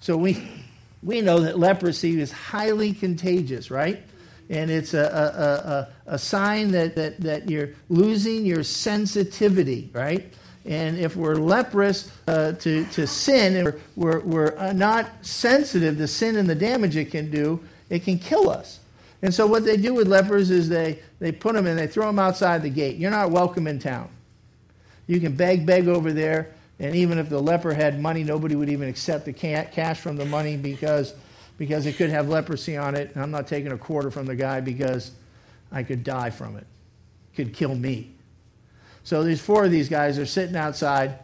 So 0.00 0.16
we 0.16 0.48
we 1.02 1.20
know 1.20 1.40
that 1.40 1.58
leprosy 1.58 2.20
is 2.20 2.32
highly 2.32 2.92
contagious, 2.92 3.70
right? 3.70 4.02
And 4.50 4.70
it's 4.70 4.94
a, 4.94 5.88
a, 6.06 6.12
a, 6.12 6.14
a 6.14 6.18
sign 6.18 6.70
that, 6.70 6.96
that, 6.96 7.20
that 7.20 7.50
you're 7.50 7.70
losing 7.88 8.46
your 8.46 8.62
sensitivity, 8.62 9.90
right? 9.92 10.32
And 10.64 10.98
if 10.98 11.16
we're 11.16 11.34
leprous 11.34 12.10
uh, 12.26 12.52
to, 12.52 12.84
to 12.86 13.06
sin 13.06 13.56
and 13.56 13.64
we're, 13.64 13.80
we're, 13.96 14.20
we're 14.20 14.58
uh, 14.58 14.72
not 14.72 15.10
sensitive 15.22 15.96
to 15.98 16.06
sin 16.06 16.36
and 16.36 16.48
the 16.48 16.54
damage 16.54 16.96
it 16.96 17.10
can 17.10 17.30
do, 17.30 17.60
it 17.90 18.04
can 18.04 18.18
kill 18.18 18.50
us. 18.50 18.80
And 19.22 19.34
so 19.34 19.46
what 19.46 19.64
they 19.64 19.76
do 19.76 19.94
with 19.94 20.06
lepers 20.06 20.50
is 20.50 20.68
they, 20.68 21.00
they 21.18 21.32
put 21.32 21.54
them 21.54 21.66
and 21.66 21.78
they 21.78 21.86
throw 21.86 22.06
them 22.06 22.18
outside 22.18 22.62
the 22.62 22.70
gate. 22.70 22.98
You're 22.98 23.10
not 23.10 23.30
welcome 23.30 23.66
in 23.66 23.78
town. 23.78 24.08
You 25.06 25.20
can 25.20 25.34
beg, 25.34 25.66
beg 25.66 25.88
over 25.88 26.12
there. 26.12 26.54
And 26.78 26.94
even 26.94 27.18
if 27.18 27.28
the 27.28 27.40
leper 27.40 27.74
had 27.74 28.00
money, 28.00 28.22
nobody 28.22 28.54
would 28.54 28.68
even 28.68 28.88
accept 28.88 29.24
the 29.24 29.32
cash 29.32 29.98
from 29.98 30.16
the 30.16 30.24
money 30.24 30.56
because, 30.56 31.14
because 31.58 31.84
it 31.84 31.96
could 31.96 32.08
have 32.08 32.28
leprosy 32.28 32.76
on 32.76 32.94
it. 32.94 33.10
And 33.12 33.22
I'm 33.22 33.30
not 33.30 33.46
taking 33.46 33.72
a 33.72 33.78
quarter 33.78 34.10
from 34.10 34.24
the 34.24 34.36
guy 34.36 34.60
because 34.60 35.10
I 35.70 35.82
could 35.82 36.02
die 36.02 36.30
from 36.30 36.56
it. 36.56 36.66
it 37.32 37.36
could 37.36 37.52
kill 37.52 37.74
me. 37.74 38.14
So 39.04 39.22
these 39.22 39.40
four 39.40 39.64
of 39.64 39.70
these 39.70 39.88
guys 39.88 40.18
are 40.18 40.26
sitting 40.26 40.56
outside 40.56 41.18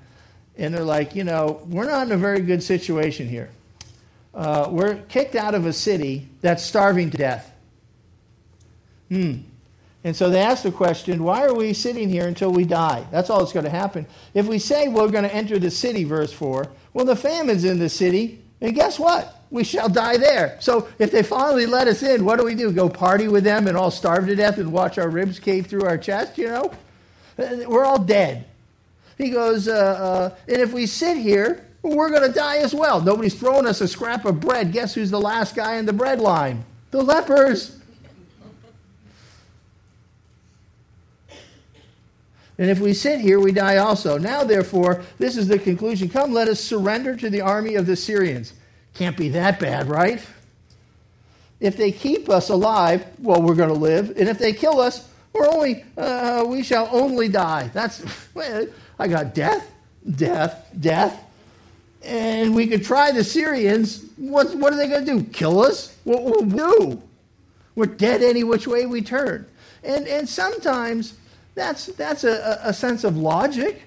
and 0.57 0.75
they're 0.75 0.85
like, 0.85 1.14
you 1.14 1.25
know, 1.25 1.62
we're 1.67 1.87
not 1.87 2.07
in 2.07 2.12
a 2.12 2.17
very 2.17 2.41
good 2.41 2.62
situation 2.62 3.29
here. 3.29 3.50
Uh, 4.35 4.69
we're 4.71 4.97
kicked 5.03 5.37
out 5.37 5.55
of 5.55 5.67
a 5.67 5.73
city 5.73 6.29
that's 6.41 6.62
starving 6.62 7.11
to 7.11 7.17
death. 7.17 7.53
Hmm. 9.09 9.38
And 10.03 10.14
so 10.14 10.29
they 10.29 10.41
ask 10.41 10.62
the 10.62 10.73
question, 10.73 11.25
why 11.25 11.45
are 11.45 11.55
we 11.55 11.73
sitting 11.73 12.11
here 12.11 12.26
until 12.26 12.53
we 12.53 12.64
die? 12.64 13.07
That's 13.11 13.31
all 13.31 13.38
that's 13.38 13.53
going 13.53 13.64
to 13.64 13.71
happen. 13.71 14.07
If 14.35 14.47
we 14.47 14.59
say 14.59 14.88
we're 14.88 15.09
going 15.09 15.25
to 15.25 15.35
enter 15.35 15.59
the 15.59 15.71
city, 15.71 16.05
verse 16.05 16.33
4, 16.33 16.69
well, 16.93 17.05
the 17.07 17.17
famine's 17.17 17.64
in 17.64 17.79
the 17.79 17.88
city, 17.88 18.43
and 18.61 18.75
guess 18.75 18.99
what? 18.99 19.44
We 19.55 19.63
shall 19.63 19.89
die 19.89 20.17
there. 20.17 20.57
So 20.59 20.89
if 20.99 21.13
they 21.13 21.23
finally 21.23 21.65
let 21.65 21.87
us 21.87 22.03
in, 22.03 22.25
what 22.25 22.41
do 22.41 22.45
we 22.45 22.57
do? 22.57 22.73
Go 22.73 22.89
party 22.89 23.29
with 23.29 23.45
them 23.45 23.69
and 23.69 23.77
all 23.77 23.93
starve 23.93 24.27
to 24.27 24.35
death 24.35 24.59
and 24.59 24.73
watch 24.73 24.99
our 24.99 25.09
ribs 25.09 25.39
cave 25.39 25.69
through 25.69 25.85
our 25.85 25.97
chest, 25.97 26.37
you 26.37 26.49
know? 26.49 26.73
We're 27.39 27.85
all 27.85 28.01
dead. 28.01 28.47
He 29.17 29.31
goes, 29.31 29.69
uh, 29.69 29.73
uh, 29.73 30.37
and 30.49 30.61
if 30.61 30.73
we 30.73 30.87
sit 30.87 31.19
here, 31.19 31.65
we're 31.83 32.11
going 32.11 32.29
to 32.29 32.35
die 32.35 32.57
as 32.57 32.75
well. 32.75 33.01
Nobody's 33.01 33.39
throwing 33.39 33.65
us 33.65 33.81
a 33.81 33.87
scrap 33.87 34.25
of 34.25 34.41
bread. 34.41 34.73
Guess 34.73 34.95
who's 34.95 35.13
the 35.13 35.21
last 35.21 35.55
guy 35.55 35.77
in 35.77 35.87
the 35.87 35.93
bread 35.93 36.19
line? 36.19 36.65
The 36.91 37.01
lepers. 37.01 37.79
And 42.59 42.69
if 42.69 42.81
we 42.81 42.93
sit 42.93 43.21
here, 43.21 43.39
we 43.39 43.53
die 43.53 43.77
also. 43.77 44.19
Now, 44.19 44.43
therefore, 44.43 45.05
this 45.19 45.37
is 45.37 45.47
the 45.47 45.61
conclusion. 45.61 46.09
Come, 46.09 46.33
let 46.33 46.49
us 46.49 46.59
surrender 46.59 47.15
to 47.15 47.31
the 47.31 47.41
army 47.41 47.77
of 47.77 47.87
the 47.87 47.95
Syrians. 47.95 48.53
Can't 48.95 49.17
be 49.17 49.29
that 49.31 49.59
bad, 49.59 49.89
right? 49.89 50.25
If 51.61 51.77
they 51.77 51.93
keep 51.93 52.29
us 52.29 52.49
alive, 52.49 53.05
well, 53.21 53.43
we're 53.43 53.55
going 53.55 53.71
to 53.71 53.75
live. 53.75 54.11
And 54.17 54.29
if 54.29 54.39
they 54.39 54.53
kill 54.53 54.81
us, 54.81 55.09
we're 55.33 55.49
only, 55.49 55.85
uh, 55.97 56.45
we 56.47 56.63
shall 56.63 56.89
only 56.93 57.29
die. 57.29 57.71
That's, 57.73 58.05
I 58.99 59.09
got 59.09 59.35
death, 59.35 59.71
death, 60.15 60.69
death. 60.79 61.21
And 62.05 62.55
we 62.55 62.67
could 62.67 62.85
try 62.85 63.11
the 63.11 63.25
Syrians. 63.25 64.05
What, 64.17 64.55
what 64.55 64.73
are 64.73 64.77
they 64.77 64.89
going 64.89 65.07
to 65.07 65.19
do? 65.19 65.25
Kill 65.25 65.61
us? 65.61 65.97
What 66.05 66.23
will 66.23 66.45
we 66.45 66.57
do? 66.57 67.03
We're 67.75 67.87
dead 67.87 68.23
any 68.23 68.45
which 68.45 68.67
way 68.67 68.87
we 68.87 69.03
turn. 69.03 69.47
And, 69.83 70.07
and 70.07 70.29
sometimes 70.29 71.15
that's, 71.55 71.87
that's 71.87 72.25
a, 72.25 72.61
a 72.63 72.73
sense 72.73 73.05
of 73.05 73.17
logic 73.17 73.83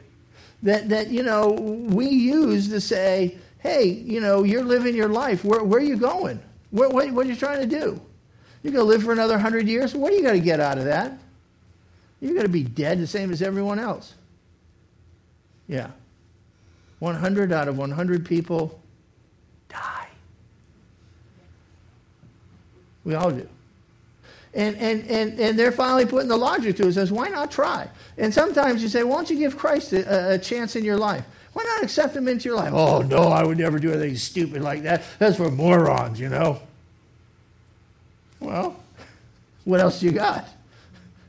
that, 0.63 0.89
that, 0.89 1.09
you 1.09 1.23
know, 1.23 1.49
we 1.51 2.07
use 2.07 2.69
to 2.69 2.81
say, 2.81 3.37
hey, 3.59 3.85
you 3.85 4.21
know, 4.21 4.43
you're 4.43 4.63
living 4.63 4.95
your 4.95 5.09
life. 5.09 5.43
Where, 5.43 5.63
where 5.63 5.79
are 5.79 5.83
you 5.83 5.97
going? 5.97 6.39
What, 6.71 6.93
what, 6.93 7.11
what 7.11 7.25
are 7.25 7.29
you 7.29 7.35
trying 7.35 7.61
to 7.61 7.67
do? 7.67 8.01
You're 8.63 8.73
going 8.73 8.85
to 8.85 8.89
live 8.89 9.03
for 9.03 9.11
another 9.11 9.35
100 9.35 9.67
years? 9.67 9.95
What 9.95 10.11
are 10.11 10.15
you 10.15 10.23
going 10.23 10.39
to 10.39 10.43
get 10.45 10.59
out 10.59 10.77
of 10.77 10.85
that? 10.85 11.17
You're 12.19 12.33
going 12.33 12.45
to 12.45 12.51
be 12.51 12.63
dead 12.63 12.99
the 12.99 13.07
same 13.07 13.31
as 13.31 13.41
everyone 13.41 13.79
else. 13.79 14.13
Yeah. 15.67 15.91
100 16.99 17.51
out 17.51 17.67
of 17.67 17.77
100 17.77 18.25
people 18.25 18.79
die. 19.69 20.07
We 23.03 23.13
all 23.13 23.31
do. 23.31 23.47
And, 24.53 24.75
and, 24.77 25.07
and, 25.07 25.39
and 25.39 25.59
they're 25.59 25.71
finally 25.71 26.05
putting 26.05 26.29
the 26.29 26.37
logic 26.37 26.77
to 26.77 26.87
it. 26.87 26.93
Says, 26.93 27.11
why 27.11 27.27
not 27.27 27.51
try? 27.51 27.87
And 28.17 28.33
sometimes 28.33 28.81
you 28.81 28.89
say, 28.89 29.03
why 29.03 29.17
don't 29.17 29.29
you 29.29 29.37
give 29.37 29.55
Christ 29.55 29.93
a, 29.93 30.33
a 30.33 30.37
chance 30.39 30.75
in 30.75 30.83
your 30.83 30.97
life? 30.97 31.23
Why 31.57 31.63
not 31.63 31.83
accept 31.83 32.15
him 32.15 32.27
into 32.27 32.49
your 32.49 32.55
life? 32.55 32.71
Oh, 32.71 33.01
no, 33.01 33.29
I 33.29 33.43
would 33.43 33.57
never 33.57 33.79
do 33.79 33.91
anything 33.91 34.15
stupid 34.15 34.61
like 34.61 34.83
that. 34.83 35.01
That's 35.17 35.37
for 35.37 35.49
morons, 35.49 36.19
you 36.19 36.29
know. 36.29 36.61
Well, 38.39 38.75
what 39.63 39.79
else 39.79 40.03
you 40.03 40.11
got? 40.11 40.47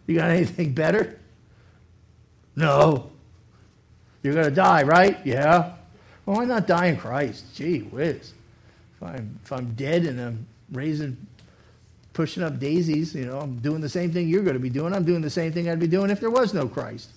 You 0.07 0.17
got 0.17 0.29
anything 0.29 0.75
better? 0.75 1.19
No. 2.57 3.11
You're 4.23 4.35
going 4.35 4.45
to 4.45 4.55
die, 4.55 4.83
right? 4.83 5.17
Yeah. 5.25 5.73
Well, 6.27 6.37
why 6.37 6.45
not 6.45 6.67
die 6.67 6.89
in 6.89 6.99
Christ? 6.99 7.47
Gee 7.55 7.79
whiz. 7.79 8.35
If 8.97 9.03
I'm, 9.03 9.41
if 9.43 9.51
I'm 9.51 9.73
dead 9.77 10.03
and 10.03 10.21
I'm 10.21 10.47
raising 10.71 11.17
pushing 12.13 12.43
up 12.43 12.59
daisies. 12.59 13.15
You 13.15 13.25
know, 13.25 13.39
I'm 13.39 13.61
doing 13.61 13.81
the 13.81 13.89
same 13.89 14.13
thing 14.13 14.29
you're 14.29 14.43
going 14.43 14.57
to 14.57 14.61
be 14.61 14.69
doing. 14.69 14.93
I'm 14.93 15.05
doing 15.05 15.23
the 15.23 15.31
same 15.31 15.55
thing 15.55 15.71
I'd 15.71 15.81
be 15.81 15.87
doing 15.87 16.11
if 16.11 16.21
there 16.21 16.29
was 16.29 16.53
no 16.53 16.69
Christ. 16.69 17.09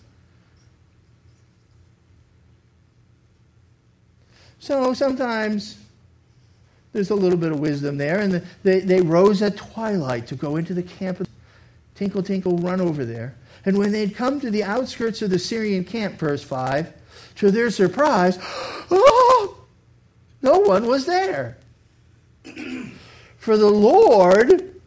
So 4.62 4.94
sometimes 4.94 5.78
there's 6.94 7.10
a 7.10 7.16
little 7.16 7.38
bit 7.38 7.52
of 7.52 7.60
wisdom 7.60 7.98
there. 7.98 8.20
And 8.20 8.42
they, 8.64 8.80
they 8.80 9.02
rose 9.02 9.42
at 9.42 9.58
twilight 9.58 10.28
to 10.28 10.36
go 10.36 10.56
into 10.56 10.74
the 10.74 10.84
camp. 10.84 11.20
Of 11.20 11.28
Tinkle, 12.02 12.24
tinkle, 12.24 12.58
run 12.58 12.82
over 12.82 13.06
there. 13.06 13.36
And 13.64 13.78
when 13.78 13.92
they'd 13.92 14.16
come 14.16 14.40
to 14.42 14.50
the 14.50 14.64
outskirts 14.64 15.22
of 15.22 15.30
the 15.30 15.38
Syrian 15.38 15.84
camp, 15.84 16.18
verse 16.18 16.42
5, 16.42 16.92
to 17.36 17.52
their 17.52 17.70
surprise, 17.70 18.40
oh, 18.90 19.58
no 20.42 20.58
one 20.58 20.88
was 20.88 21.06
there. 21.06 21.58
For 23.38 23.56
the 23.56 23.70
Lord 23.70 24.82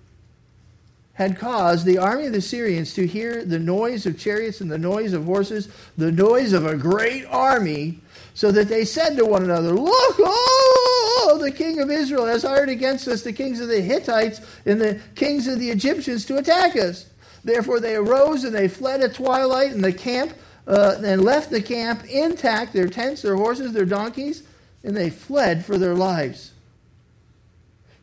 had 1.13 1.39
caused 1.39 1.87
the 1.87 1.99
army 1.99 2.27
of 2.27 2.33
the 2.33 2.41
Syrians 2.41 2.95
to 2.95 3.07
hear 3.07 3.45
the 3.45 3.61
noise 3.61 4.07
of 4.07 4.19
chariots 4.19 4.61
and 4.61 4.69
the 4.69 4.79
noise 4.79 5.13
of 5.13 5.25
horses, 5.25 5.69
the 5.97 6.11
noise 6.11 6.53
of 6.53 6.67
a 6.67 6.77
great 6.77 7.25
army, 7.27 8.01
so 8.35 8.51
that 8.51 8.69
they 8.69 8.85
said 8.85 9.17
to 9.17 9.25
one 9.25 9.45
another, 9.45 9.71
Look, 9.71 10.17
oh, 10.19 11.39
the 11.41 11.53
king 11.53 11.79
of 11.79 11.91
Israel 11.91 12.27
has 12.27 12.43
hired 12.43 12.69
against 12.69 13.07
us 13.09 13.23
the 13.23 13.33
kings 13.33 13.61
of 13.61 13.69
the 13.69 13.81
Hittites 13.81 14.41
and 14.67 14.81
the 14.81 15.01
kings 15.15 15.47
of 15.47 15.61
the 15.61 15.71
Egyptians 15.71 16.27
to 16.27 16.37
attack 16.37 16.77
us. 16.77 17.07
Therefore 17.45 17.79
they 17.79 17.95
arose 17.95 18.45
and 18.45 18.55
they 18.55 18.69
fled 18.69 19.03
at 19.03 19.15
twilight 19.15 19.73
in 19.73 19.81
the 19.81 19.93
camp 19.93 20.33
uh, 20.67 20.97
and 21.05 21.23
left 21.23 21.51
the 21.51 21.63
camp 21.63 22.05
intact, 22.07 22.73
their 22.73 22.89
tents, 22.89 23.23
their 23.23 23.37
horses, 23.37 23.73
their 23.73 23.85
donkeys, 23.85 24.43
and 24.83 24.97
they 24.97 25.11
fled 25.11 25.65
for 25.65 25.79
their 25.79 25.95
lives. 25.95 26.53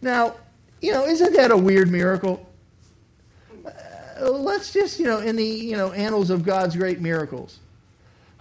Now, 0.02 0.36
you 0.80 0.92
know, 0.92 1.06
isn't 1.06 1.34
that 1.34 1.52
a 1.52 1.58
weird 1.58 1.92
miracle? 1.92 2.48
Uh, 3.66 4.30
let's 4.30 4.72
just, 4.72 5.00
you 5.00 5.06
know, 5.06 5.20
in 5.20 5.36
the, 5.36 5.46
you 5.46 5.76
know, 5.76 5.92
annals 5.92 6.30
of 6.30 6.44
God's 6.44 6.76
great 6.76 7.02
miracles. 7.02 7.60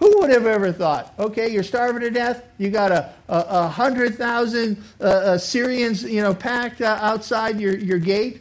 Who 0.01 0.19
would 0.21 0.31
have 0.31 0.47
ever 0.47 0.73
thought? 0.73 1.13
Okay, 1.19 1.51
you're 1.51 1.63
starving 1.63 2.01
to 2.01 2.11
death. 2.11 2.43
You 2.57 2.71
got 2.71 2.91
a, 2.91 3.13
a, 3.29 3.45
a 3.49 3.69
hundred 3.69 4.17
thousand 4.17 4.83
uh, 4.99 5.05
uh, 5.05 5.39
Syrians, 5.39 6.03
you 6.03 6.23
know, 6.23 6.35
packed 6.35 6.81
uh, 6.81 6.99
outside 7.03 7.61
your, 7.61 7.77
your 7.77 7.99
gate, 7.99 8.41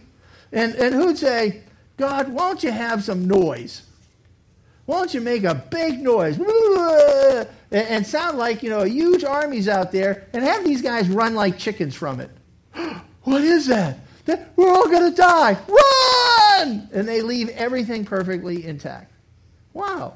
and 0.53 0.73
and 0.75 0.95
who'd 0.95 1.17
say, 1.17 1.63
God, 1.97 2.29
why 2.29 2.47
don't 2.47 2.63
you 2.63 2.71
have 2.71 3.03
some 3.03 3.27
noise? 3.27 3.81
Why 4.85 4.99
don't 4.99 5.13
you 5.13 5.19
make 5.19 5.43
a 5.43 5.53
big 5.53 5.99
noise 6.01 6.39
and 7.71 8.07
sound 8.07 8.37
like 8.37 8.63
you 8.63 8.69
know 8.69 8.79
a 8.79 8.87
huge 8.87 9.25
armies 9.25 9.67
out 9.67 9.91
there, 9.91 10.27
and 10.31 10.41
have 10.45 10.63
these 10.63 10.81
guys 10.81 11.09
run 11.09 11.35
like 11.35 11.57
chickens 11.57 11.93
from 11.93 12.21
it? 12.21 12.31
what 13.23 13.43
is 13.43 13.67
that? 13.67 13.99
We're 14.55 14.69
all 14.69 14.87
going 14.87 15.11
to 15.11 15.15
die. 15.15 15.57
Run! 15.67 16.89
And 16.93 17.05
they 17.05 17.21
leave 17.21 17.49
everything 17.49 18.05
perfectly 18.05 18.65
intact. 18.65 19.11
Wow. 19.73 20.15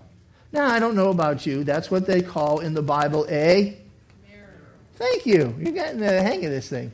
Now, 0.53 0.69
I 0.69 0.77
don't 0.77 0.95
know 0.95 1.09
about 1.09 1.47
you. 1.47 1.63
That's 1.63 1.89
what 1.89 2.05
they 2.05 2.21
call 2.21 2.59
in 2.59 2.75
the 2.75 2.83
Bible 2.83 3.25
a. 3.27 3.75
Thank 4.95 5.25
you. 5.25 5.55
You're 5.59 5.73
getting 5.73 5.99
the 5.99 6.21
hang 6.21 6.45
of 6.45 6.51
this 6.51 6.69
thing. 6.69 6.91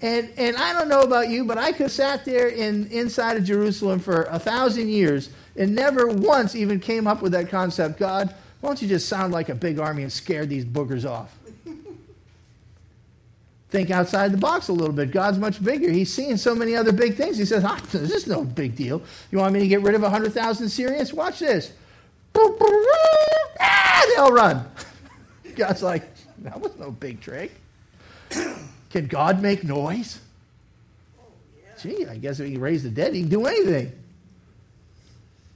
And, 0.00 0.30
and 0.36 0.56
I 0.56 0.72
don't 0.72 0.88
know 0.88 1.00
about 1.00 1.28
you, 1.28 1.44
but 1.44 1.58
I 1.58 1.72
could 1.72 1.82
have 1.82 1.92
sat 1.92 2.24
there 2.24 2.48
in, 2.48 2.86
inside 2.86 3.36
of 3.36 3.44
Jerusalem 3.44 3.98
for 3.98 4.22
a 4.24 4.38
thousand 4.38 4.88
years 4.90 5.30
and 5.56 5.74
never 5.74 6.06
once 6.06 6.54
even 6.54 6.78
came 6.78 7.08
up 7.08 7.20
with 7.20 7.32
that 7.32 7.48
concept 7.48 7.98
God, 7.98 8.32
why 8.60 8.68
don't 8.68 8.80
you 8.80 8.88
just 8.88 9.08
sound 9.08 9.32
like 9.32 9.48
a 9.48 9.54
big 9.54 9.80
army 9.80 10.02
and 10.02 10.12
scare 10.12 10.46
these 10.46 10.64
boogers 10.64 11.08
off? 11.08 11.36
Think 13.70 13.90
outside 13.90 14.32
the 14.32 14.38
box 14.38 14.68
a 14.68 14.72
little 14.72 14.94
bit. 14.94 15.10
God's 15.10 15.38
much 15.38 15.64
bigger. 15.64 15.90
He's 15.90 16.12
seeing 16.12 16.36
so 16.36 16.54
many 16.54 16.76
other 16.76 16.92
big 16.92 17.16
things. 17.16 17.38
He 17.38 17.44
says, 17.44 17.64
ah, 17.64 17.80
This 17.90 18.12
is 18.12 18.26
no 18.28 18.44
big 18.44 18.76
deal. 18.76 19.02
You 19.32 19.38
want 19.38 19.52
me 19.54 19.60
to 19.60 19.68
get 19.68 19.82
rid 19.82 19.96
of 19.96 20.02
100,000 20.02 20.68
Syrians? 20.68 21.12
Watch 21.12 21.40
this 21.40 21.72
ah, 23.60 24.06
they'll 24.14 24.32
run. 24.32 24.68
God's 25.56 25.82
like, 25.82 26.02
that 26.38 26.60
was 26.60 26.76
no 26.78 26.90
big 26.90 27.20
trick. 27.20 27.52
Can 28.90 29.06
God 29.06 29.42
make 29.42 29.64
noise? 29.64 30.20
Gee, 31.80 32.06
I 32.06 32.16
guess 32.16 32.40
if 32.40 32.46
he 32.46 32.52
can 32.52 32.60
raise 32.60 32.82
the 32.82 32.90
dead, 32.90 33.14
he 33.14 33.20
can 33.20 33.28
do 33.28 33.46
anything. 33.46 33.92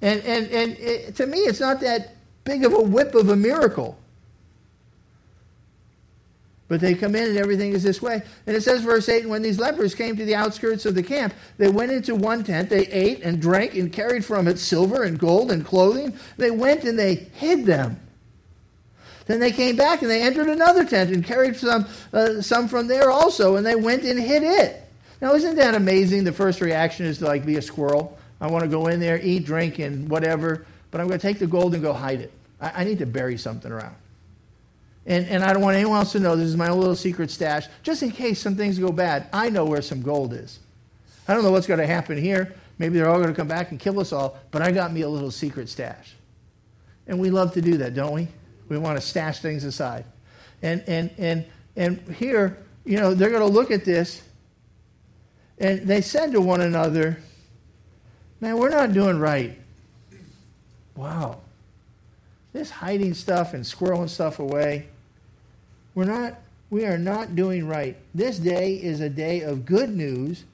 And, 0.02 0.20
and, 0.24 0.50
and 0.50 0.72
it, 0.78 1.16
to 1.16 1.26
me, 1.26 1.38
it's 1.38 1.60
not 1.60 1.80
that 1.80 2.14
big 2.44 2.64
of 2.64 2.72
a 2.72 2.80
whip 2.80 3.14
of 3.14 3.28
a 3.28 3.36
miracle. 3.36 3.98
But 6.70 6.80
they 6.80 6.94
come 6.94 7.16
in 7.16 7.30
and 7.30 7.36
everything 7.36 7.72
is 7.72 7.82
this 7.82 8.00
way. 8.00 8.22
And 8.46 8.56
it 8.56 8.62
says, 8.62 8.82
verse 8.82 9.08
8, 9.08 9.22
and 9.22 9.30
when 9.30 9.42
these 9.42 9.58
lepers 9.58 9.92
came 9.92 10.16
to 10.16 10.24
the 10.24 10.36
outskirts 10.36 10.86
of 10.86 10.94
the 10.94 11.02
camp, 11.02 11.34
they 11.58 11.68
went 11.68 11.90
into 11.90 12.14
one 12.14 12.44
tent, 12.44 12.70
they 12.70 12.86
ate 12.86 13.22
and 13.24 13.42
drank 13.42 13.74
and 13.74 13.92
carried 13.92 14.24
from 14.24 14.46
it 14.46 14.56
silver 14.56 15.02
and 15.02 15.18
gold 15.18 15.50
and 15.50 15.66
clothing. 15.66 16.16
They 16.36 16.52
went 16.52 16.84
and 16.84 16.96
they 16.96 17.16
hid 17.16 17.66
them. 17.66 17.98
Then 19.26 19.40
they 19.40 19.50
came 19.50 19.74
back 19.74 20.02
and 20.02 20.08
they 20.08 20.22
entered 20.22 20.46
another 20.46 20.84
tent 20.84 21.10
and 21.10 21.24
carried 21.24 21.56
some, 21.56 21.86
uh, 22.12 22.40
some 22.40 22.68
from 22.68 22.86
there 22.86 23.10
also, 23.10 23.56
and 23.56 23.66
they 23.66 23.74
went 23.74 24.04
and 24.04 24.20
hid 24.20 24.44
it. 24.44 24.88
Now, 25.20 25.34
isn't 25.34 25.56
that 25.56 25.74
amazing? 25.74 26.22
The 26.22 26.32
first 26.32 26.60
reaction 26.60 27.04
is 27.04 27.18
to 27.18 27.24
like 27.24 27.44
be 27.44 27.56
a 27.56 27.62
squirrel. 27.62 28.16
I 28.40 28.46
want 28.46 28.62
to 28.62 28.70
go 28.70 28.86
in 28.86 29.00
there, 29.00 29.20
eat, 29.20 29.44
drink, 29.44 29.80
and 29.80 30.08
whatever, 30.08 30.66
but 30.92 31.00
I'm 31.00 31.08
going 31.08 31.18
to 31.18 31.26
take 31.26 31.40
the 31.40 31.48
gold 31.48 31.74
and 31.74 31.82
go 31.82 31.92
hide 31.92 32.20
it. 32.20 32.32
I, 32.60 32.82
I 32.82 32.84
need 32.84 33.00
to 33.00 33.06
bury 33.06 33.36
something 33.36 33.72
around. 33.72 33.96
And, 35.06 35.26
and 35.26 35.42
I 35.42 35.52
don't 35.52 35.62
want 35.62 35.76
anyone 35.76 35.98
else 35.98 36.12
to 36.12 36.20
know 36.20 36.36
this 36.36 36.46
is 36.46 36.56
my 36.56 36.70
little 36.70 36.94
secret 36.94 37.30
stash, 37.30 37.66
just 37.82 38.02
in 38.02 38.10
case 38.10 38.40
some 38.40 38.56
things 38.56 38.78
go 38.78 38.92
bad. 38.92 39.28
I 39.32 39.48
know 39.48 39.64
where 39.64 39.82
some 39.82 40.02
gold 40.02 40.32
is. 40.32 40.58
I 41.26 41.34
don't 41.34 41.42
know 41.42 41.50
what's 41.50 41.66
going 41.66 41.80
to 41.80 41.86
happen 41.86 42.18
here. 42.18 42.54
Maybe 42.78 42.98
they're 42.98 43.08
all 43.08 43.18
going 43.18 43.28
to 43.28 43.34
come 43.34 43.48
back 43.48 43.70
and 43.70 43.80
kill 43.80 44.00
us 44.00 44.12
all, 44.12 44.38
but 44.50 44.62
I 44.62 44.72
got 44.72 44.92
me 44.92 45.02
a 45.02 45.08
little 45.08 45.30
secret 45.30 45.68
stash. 45.68 46.14
And 47.06 47.18
we 47.18 47.30
love 47.30 47.52
to 47.54 47.62
do 47.62 47.76
that, 47.78 47.94
don't 47.94 48.12
we? 48.12 48.28
We 48.68 48.78
want 48.78 48.98
to 48.98 49.06
stash 49.06 49.40
things 49.40 49.64
aside. 49.64 50.04
And, 50.62 50.82
and, 50.86 51.10
and, 51.18 51.46
and 51.76 51.98
here, 52.14 52.58
you 52.84 52.98
know, 52.98 53.14
they're 53.14 53.30
going 53.30 53.40
to 53.40 53.46
look 53.46 53.70
at 53.70 53.84
this, 53.84 54.22
and 55.58 55.86
they 55.86 56.00
said 56.00 56.32
to 56.32 56.40
one 56.40 56.60
another, 56.60 57.18
Man, 58.40 58.56
we're 58.56 58.70
not 58.70 58.94
doing 58.94 59.18
right. 59.18 59.58
Wow. 60.96 61.40
This 62.52 62.70
hiding 62.70 63.14
stuff 63.14 63.54
and 63.54 63.64
squirreling 63.64 64.08
stuff 64.08 64.38
away, 64.38 64.88
we're 65.94 66.04
not, 66.04 66.34
we 66.68 66.84
are 66.84 66.98
not 66.98 67.36
doing 67.36 67.66
right. 67.66 67.96
This 68.14 68.38
day 68.38 68.74
is 68.74 69.00
a 69.00 69.08
day 69.08 69.42
of 69.42 69.64
good 69.64 69.90
news, 69.90 70.44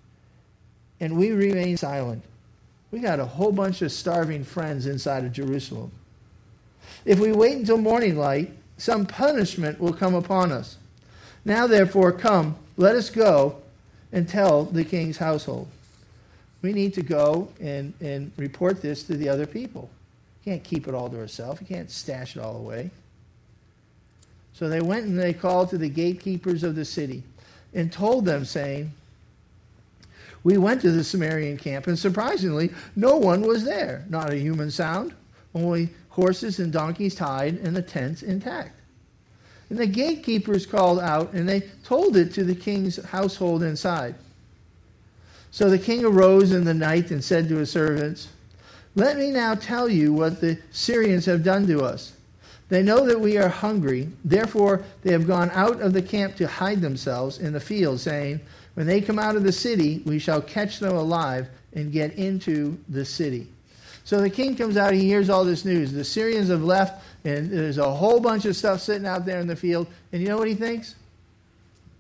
and 1.00 1.16
we 1.16 1.30
remain 1.30 1.76
silent. 1.76 2.22
We 2.90 3.00
got 3.00 3.18
a 3.18 3.24
whole 3.24 3.52
bunch 3.52 3.82
of 3.82 3.92
starving 3.92 4.44
friends 4.44 4.86
inside 4.86 5.24
of 5.24 5.32
Jerusalem. 5.32 5.90
If 7.04 7.18
we 7.18 7.32
wait 7.32 7.56
until 7.56 7.78
morning 7.78 8.18
light, 8.18 8.52
some 8.78 9.06
punishment 9.06 9.80
will 9.80 9.92
come 9.92 10.14
upon 10.14 10.52
us. 10.52 10.76
Now, 11.44 11.66
therefore, 11.66 12.12
come, 12.12 12.56
let 12.76 12.94
us 12.94 13.08
go 13.10 13.56
and 14.12 14.28
tell 14.28 14.64
the 14.64 14.84
king's 14.84 15.16
household. 15.16 15.68
We 16.62 16.72
need 16.72 16.94
to 16.94 17.02
go 17.02 17.48
and, 17.60 17.94
and 18.00 18.32
report 18.36 18.82
this 18.82 19.02
to 19.04 19.16
the 19.16 19.28
other 19.28 19.46
people 19.46 19.90
can't 20.46 20.62
keep 20.62 20.86
it 20.86 20.94
all 20.94 21.10
to 21.10 21.16
herself. 21.16 21.60
You 21.60 21.66
can't 21.66 21.90
stash 21.90 22.36
it 22.36 22.40
all 22.40 22.56
away. 22.56 22.90
So 24.52 24.68
they 24.68 24.80
went 24.80 25.06
and 25.06 25.18
they 25.18 25.34
called 25.34 25.70
to 25.70 25.78
the 25.78 25.88
gatekeepers 25.88 26.62
of 26.62 26.76
the 26.76 26.84
city 26.84 27.24
and 27.74 27.92
told 27.92 28.24
them, 28.24 28.44
saying, 28.44 28.92
We 30.44 30.56
went 30.56 30.80
to 30.82 30.92
the 30.92 31.02
Sumerian 31.02 31.58
camp, 31.58 31.88
and 31.88 31.98
surprisingly, 31.98 32.70
no 32.94 33.16
one 33.16 33.42
was 33.42 33.64
there. 33.64 34.04
Not 34.08 34.32
a 34.32 34.38
human 34.38 34.70
sound, 34.70 35.14
only 35.52 35.88
horses 36.10 36.60
and 36.60 36.72
donkeys 36.72 37.16
tied 37.16 37.58
and 37.58 37.76
the 37.76 37.82
tents 37.82 38.22
intact. 38.22 38.80
And 39.68 39.78
the 39.78 39.86
gatekeepers 39.88 40.64
called 40.64 41.00
out, 41.00 41.32
and 41.32 41.48
they 41.48 41.62
told 41.82 42.16
it 42.16 42.32
to 42.34 42.44
the 42.44 42.54
king's 42.54 43.04
household 43.04 43.64
inside. 43.64 44.14
So 45.50 45.68
the 45.68 45.78
king 45.78 46.04
arose 46.04 46.52
in 46.52 46.64
the 46.64 46.72
night 46.72 47.10
and 47.10 47.22
said 47.22 47.48
to 47.48 47.56
his 47.56 47.72
servants, 47.72 48.28
let 48.96 49.18
me 49.18 49.30
now 49.30 49.54
tell 49.54 49.88
you 49.88 50.12
what 50.12 50.40
the 50.40 50.58
Syrians 50.72 51.26
have 51.26 51.44
done 51.44 51.66
to 51.68 51.84
us. 51.84 52.14
They 52.68 52.82
know 52.82 53.06
that 53.06 53.20
we 53.20 53.36
are 53.36 53.48
hungry, 53.48 54.08
therefore 54.24 54.82
they 55.02 55.12
have 55.12 55.26
gone 55.26 55.50
out 55.52 55.80
of 55.80 55.92
the 55.92 56.02
camp 56.02 56.34
to 56.36 56.48
hide 56.48 56.80
themselves 56.80 57.38
in 57.38 57.52
the 57.52 57.60
field, 57.60 58.00
saying, 58.00 58.40
When 58.74 58.86
they 58.86 59.00
come 59.00 59.18
out 59.18 59.36
of 59.36 59.44
the 59.44 59.52
city, 59.52 60.02
we 60.04 60.18
shall 60.18 60.40
catch 60.40 60.80
them 60.80 60.96
alive 60.96 61.48
and 61.74 61.92
get 61.92 62.14
into 62.14 62.76
the 62.88 63.04
city. 63.04 63.46
So 64.04 64.20
the 64.20 64.30
king 64.30 64.56
comes 64.56 64.76
out, 64.76 64.94
he 64.94 65.04
hears 65.04 65.28
all 65.28 65.44
this 65.44 65.64
news. 65.64 65.92
The 65.92 66.04
Syrians 66.04 66.48
have 66.48 66.62
left, 66.62 67.04
and 67.24 67.50
there's 67.50 67.78
a 67.78 67.90
whole 67.90 68.18
bunch 68.18 68.46
of 68.46 68.56
stuff 68.56 68.80
sitting 68.80 69.06
out 69.06 69.26
there 69.26 69.40
in 69.40 69.46
the 69.46 69.56
field. 69.56 69.88
And 70.12 70.22
you 70.22 70.28
know 70.28 70.38
what 70.38 70.48
he 70.48 70.54
thinks? 70.54 70.94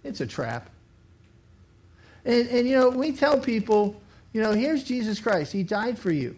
It's 0.02 0.20
a 0.20 0.26
trap. 0.26 0.70
And, 2.24 2.48
and 2.48 2.66
you 2.66 2.76
know, 2.76 2.90
we 2.90 3.12
tell 3.12 3.38
people, 3.38 4.00
you 4.32 4.40
know, 4.40 4.52
here's 4.52 4.82
Jesus 4.82 5.20
Christ. 5.20 5.52
He 5.52 5.62
died 5.62 5.98
for 5.98 6.10
you. 6.10 6.36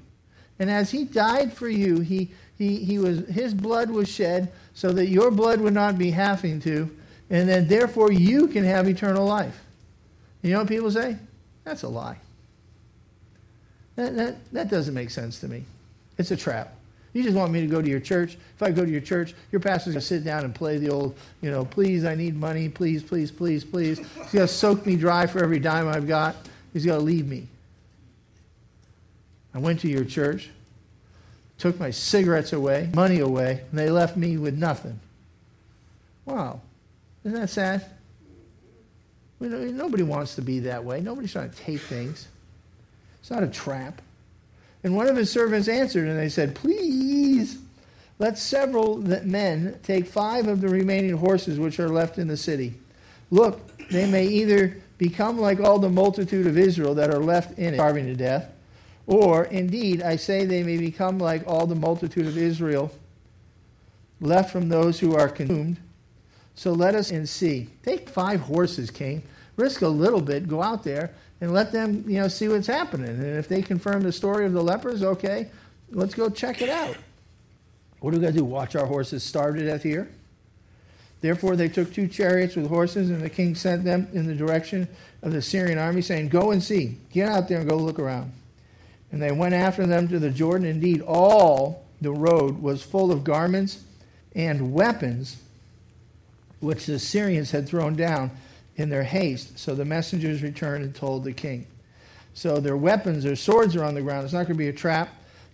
And 0.58 0.70
as 0.70 0.90
he 0.90 1.04
died 1.04 1.52
for 1.52 1.68
you, 1.68 2.00
he, 2.00 2.30
he, 2.56 2.84
he 2.84 2.98
was, 2.98 3.26
his 3.28 3.54
blood 3.54 3.90
was 3.90 4.08
shed 4.08 4.50
so 4.74 4.92
that 4.92 5.06
your 5.06 5.30
blood 5.30 5.60
would 5.60 5.74
not 5.74 5.98
be 5.98 6.10
having 6.10 6.60
to, 6.60 6.90
and 7.30 7.48
then 7.48 7.68
therefore 7.68 8.10
you 8.10 8.48
can 8.48 8.64
have 8.64 8.88
eternal 8.88 9.26
life. 9.26 9.60
You 10.42 10.52
know 10.52 10.58
what 10.60 10.68
people 10.68 10.90
say? 10.90 11.16
That's 11.64 11.82
a 11.82 11.88
lie. 11.88 12.18
That, 13.96 14.16
that, 14.16 14.52
that 14.52 14.70
doesn't 14.70 14.94
make 14.94 15.10
sense 15.10 15.40
to 15.40 15.48
me. 15.48 15.64
It's 16.16 16.30
a 16.30 16.36
trap. 16.36 16.74
You 17.12 17.22
just 17.22 17.36
want 17.36 17.52
me 17.52 17.60
to 17.60 17.66
go 17.66 17.80
to 17.82 17.88
your 17.88 18.00
church. 18.00 18.36
If 18.54 18.62
I 18.62 18.70
go 18.70 18.84
to 18.84 18.90
your 18.90 19.00
church, 19.00 19.34
your 19.50 19.60
pastor's 19.60 19.94
going 19.94 20.00
to 20.00 20.06
sit 20.06 20.24
down 20.24 20.44
and 20.44 20.54
play 20.54 20.78
the 20.78 20.90
old, 20.90 21.16
you 21.40 21.50
know, 21.50 21.64
please, 21.64 22.04
I 22.04 22.14
need 22.14 22.36
money, 22.36 22.68
please, 22.68 23.02
please, 23.02 23.30
please, 23.30 23.64
please. 23.64 23.98
He's 23.98 24.32
going 24.32 24.46
to 24.46 24.48
soak 24.48 24.86
me 24.86 24.96
dry 24.96 25.26
for 25.26 25.42
every 25.42 25.58
dime 25.58 25.88
I've 25.88 26.06
got. 26.06 26.36
He's 26.72 26.84
going 26.84 26.98
to 26.98 27.04
leave 27.04 27.26
me. 27.26 27.48
I 29.54 29.58
went 29.58 29.80
to 29.80 29.88
your 29.88 30.04
church, 30.04 30.50
took 31.56 31.78
my 31.80 31.90
cigarettes 31.90 32.52
away, 32.52 32.90
money 32.94 33.18
away, 33.18 33.62
and 33.70 33.78
they 33.78 33.90
left 33.90 34.16
me 34.16 34.36
with 34.36 34.56
nothing. 34.56 35.00
Wow. 36.24 36.60
Isn't 37.24 37.40
that 37.40 37.50
sad? 37.50 37.84
Nobody 39.40 40.02
wants 40.02 40.34
to 40.34 40.42
be 40.42 40.60
that 40.60 40.84
way. 40.84 41.00
Nobody's 41.00 41.32
trying 41.32 41.50
to 41.50 41.56
take 41.56 41.80
things. 41.80 42.28
It's 43.20 43.30
not 43.30 43.42
a 43.42 43.48
trap. 43.48 44.02
And 44.82 44.96
one 44.96 45.06
of 45.06 45.16
his 45.16 45.30
servants 45.30 45.68
answered, 45.68 46.08
and 46.08 46.18
they 46.18 46.28
said, 46.28 46.54
Please, 46.54 47.58
let 48.18 48.38
several 48.38 48.98
men 48.98 49.78
take 49.82 50.06
five 50.06 50.48
of 50.48 50.60
the 50.60 50.68
remaining 50.68 51.16
horses 51.16 51.58
which 51.58 51.78
are 51.78 51.88
left 51.88 52.18
in 52.18 52.28
the 52.28 52.36
city. 52.36 52.74
Look, 53.30 53.88
they 53.90 54.10
may 54.10 54.26
either 54.26 54.76
become 54.98 55.38
like 55.38 55.60
all 55.60 55.78
the 55.78 55.88
multitude 55.88 56.46
of 56.46 56.58
Israel 56.58 56.94
that 56.94 57.10
are 57.10 57.20
left 57.20 57.58
in 57.58 57.74
it, 57.74 57.76
starving 57.76 58.06
to 58.06 58.14
death, 58.14 58.50
or 59.08 59.44
indeed, 59.46 60.02
I 60.02 60.16
say 60.16 60.44
they 60.44 60.62
may 60.62 60.76
become 60.76 61.18
like 61.18 61.42
all 61.46 61.66
the 61.66 61.74
multitude 61.74 62.26
of 62.26 62.36
Israel 62.36 62.92
left 64.20 64.52
from 64.52 64.68
those 64.68 65.00
who 65.00 65.16
are 65.16 65.30
consumed. 65.30 65.78
So 66.54 66.72
let 66.72 66.94
us 66.94 67.10
and 67.10 67.26
see. 67.26 67.68
Take 67.82 68.10
five 68.10 68.40
horses, 68.40 68.90
king. 68.90 69.22
Risk 69.56 69.80
a 69.80 69.88
little 69.88 70.20
bit. 70.20 70.46
Go 70.46 70.62
out 70.62 70.84
there 70.84 71.14
and 71.40 71.54
let 71.54 71.72
them, 71.72 72.04
you 72.06 72.20
know, 72.20 72.28
see 72.28 72.48
what's 72.48 72.66
happening. 72.66 73.08
And 73.08 73.38
if 73.38 73.48
they 73.48 73.62
confirm 73.62 74.02
the 74.02 74.12
story 74.12 74.44
of 74.44 74.52
the 74.52 74.62
lepers, 74.62 75.02
okay, 75.02 75.48
let's 75.90 76.14
go 76.14 76.28
check 76.28 76.60
it 76.60 76.68
out. 76.68 76.96
What 78.00 78.10
do 78.10 78.18
we 78.18 78.22
got 78.22 78.32
to 78.32 78.38
do? 78.38 78.44
Watch 78.44 78.76
our 78.76 78.86
horses 78.86 79.22
starve 79.22 79.56
to 79.56 79.64
death 79.64 79.84
here? 79.84 80.10
Therefore, 81.22 81.56
they 81.56 81.68
took 81.68 81.94
two 81.94 82.08
chariots 82.08 82.56
with 82.56 82.68
horses, 82.68 83.08
and 83.08 83.22
the 83.22 83.30
king 83.30 83.54
sent 83.54 83.84
them 83.84 84.06
in 84.12 84.26
the 84.26 84.34
direction 84.34 84.86
of 85.22 85.32
the 85.32 85.40
Syrian 85.40 85.78
army, 85.78 86.02
saying, 86.02 86.28
Go 86.28 86.50
and 86.50 86.62
see. 86.62 86.98
Get 87.10 87.28
out 87.28 87.48
there 87.48 87.60
and 87.60 87.68
go 87.68 87.76
look 87.76 87.98
around. 87.98 88.32
And 89.10 89.22
they 89.22 89.32
went 89.32 89.54
after 89.54 89.86
them 89.86 90.08
to 90.08 90.18
the 90.18 90.30
Jordan. 90.30 90.66
Indeed, 90.66 91.02
all 91.02 91.86
the 92.00 92.12
road 92.12 92.60
was 92.60 92.82
full 92.82 93.10
of 93.10 93.24
garments 93.24 93.82
and 94.34 94.72
weapons 94.72 95.38
which 96.60 96.86
the 96.86 96.98
Syrians 96.98 97.50
had 97.50 97.68
thrown 97.68 97.94
down 97.94 98.30
in 98.76 98.88
their 98.90 99.04
haste. 99.04 99.58
So 99.58 99.74
the 99.74 99.84
messengers 99.84 100.42
returned 100.42 100.84
and 100.84 100.94
told 100.94 101.24
the 101.24 101.32
king. 101.32 101.66
So 102.34 102.60
their 102.60 102.76
weapons, 102.76 103.24
their 103.24 103.36
swords 103.36 103.74
are 103.76 103.84
on 103.84 103.94
the 103.94 104.02
ground. 104.02 104.24
It's 104.24 104.32
not 104.32 104.46
going 104.46 104.54
to 104.56 104.58
be 104.58 104.68
a 104.68 104.72
trap 104.72 105.08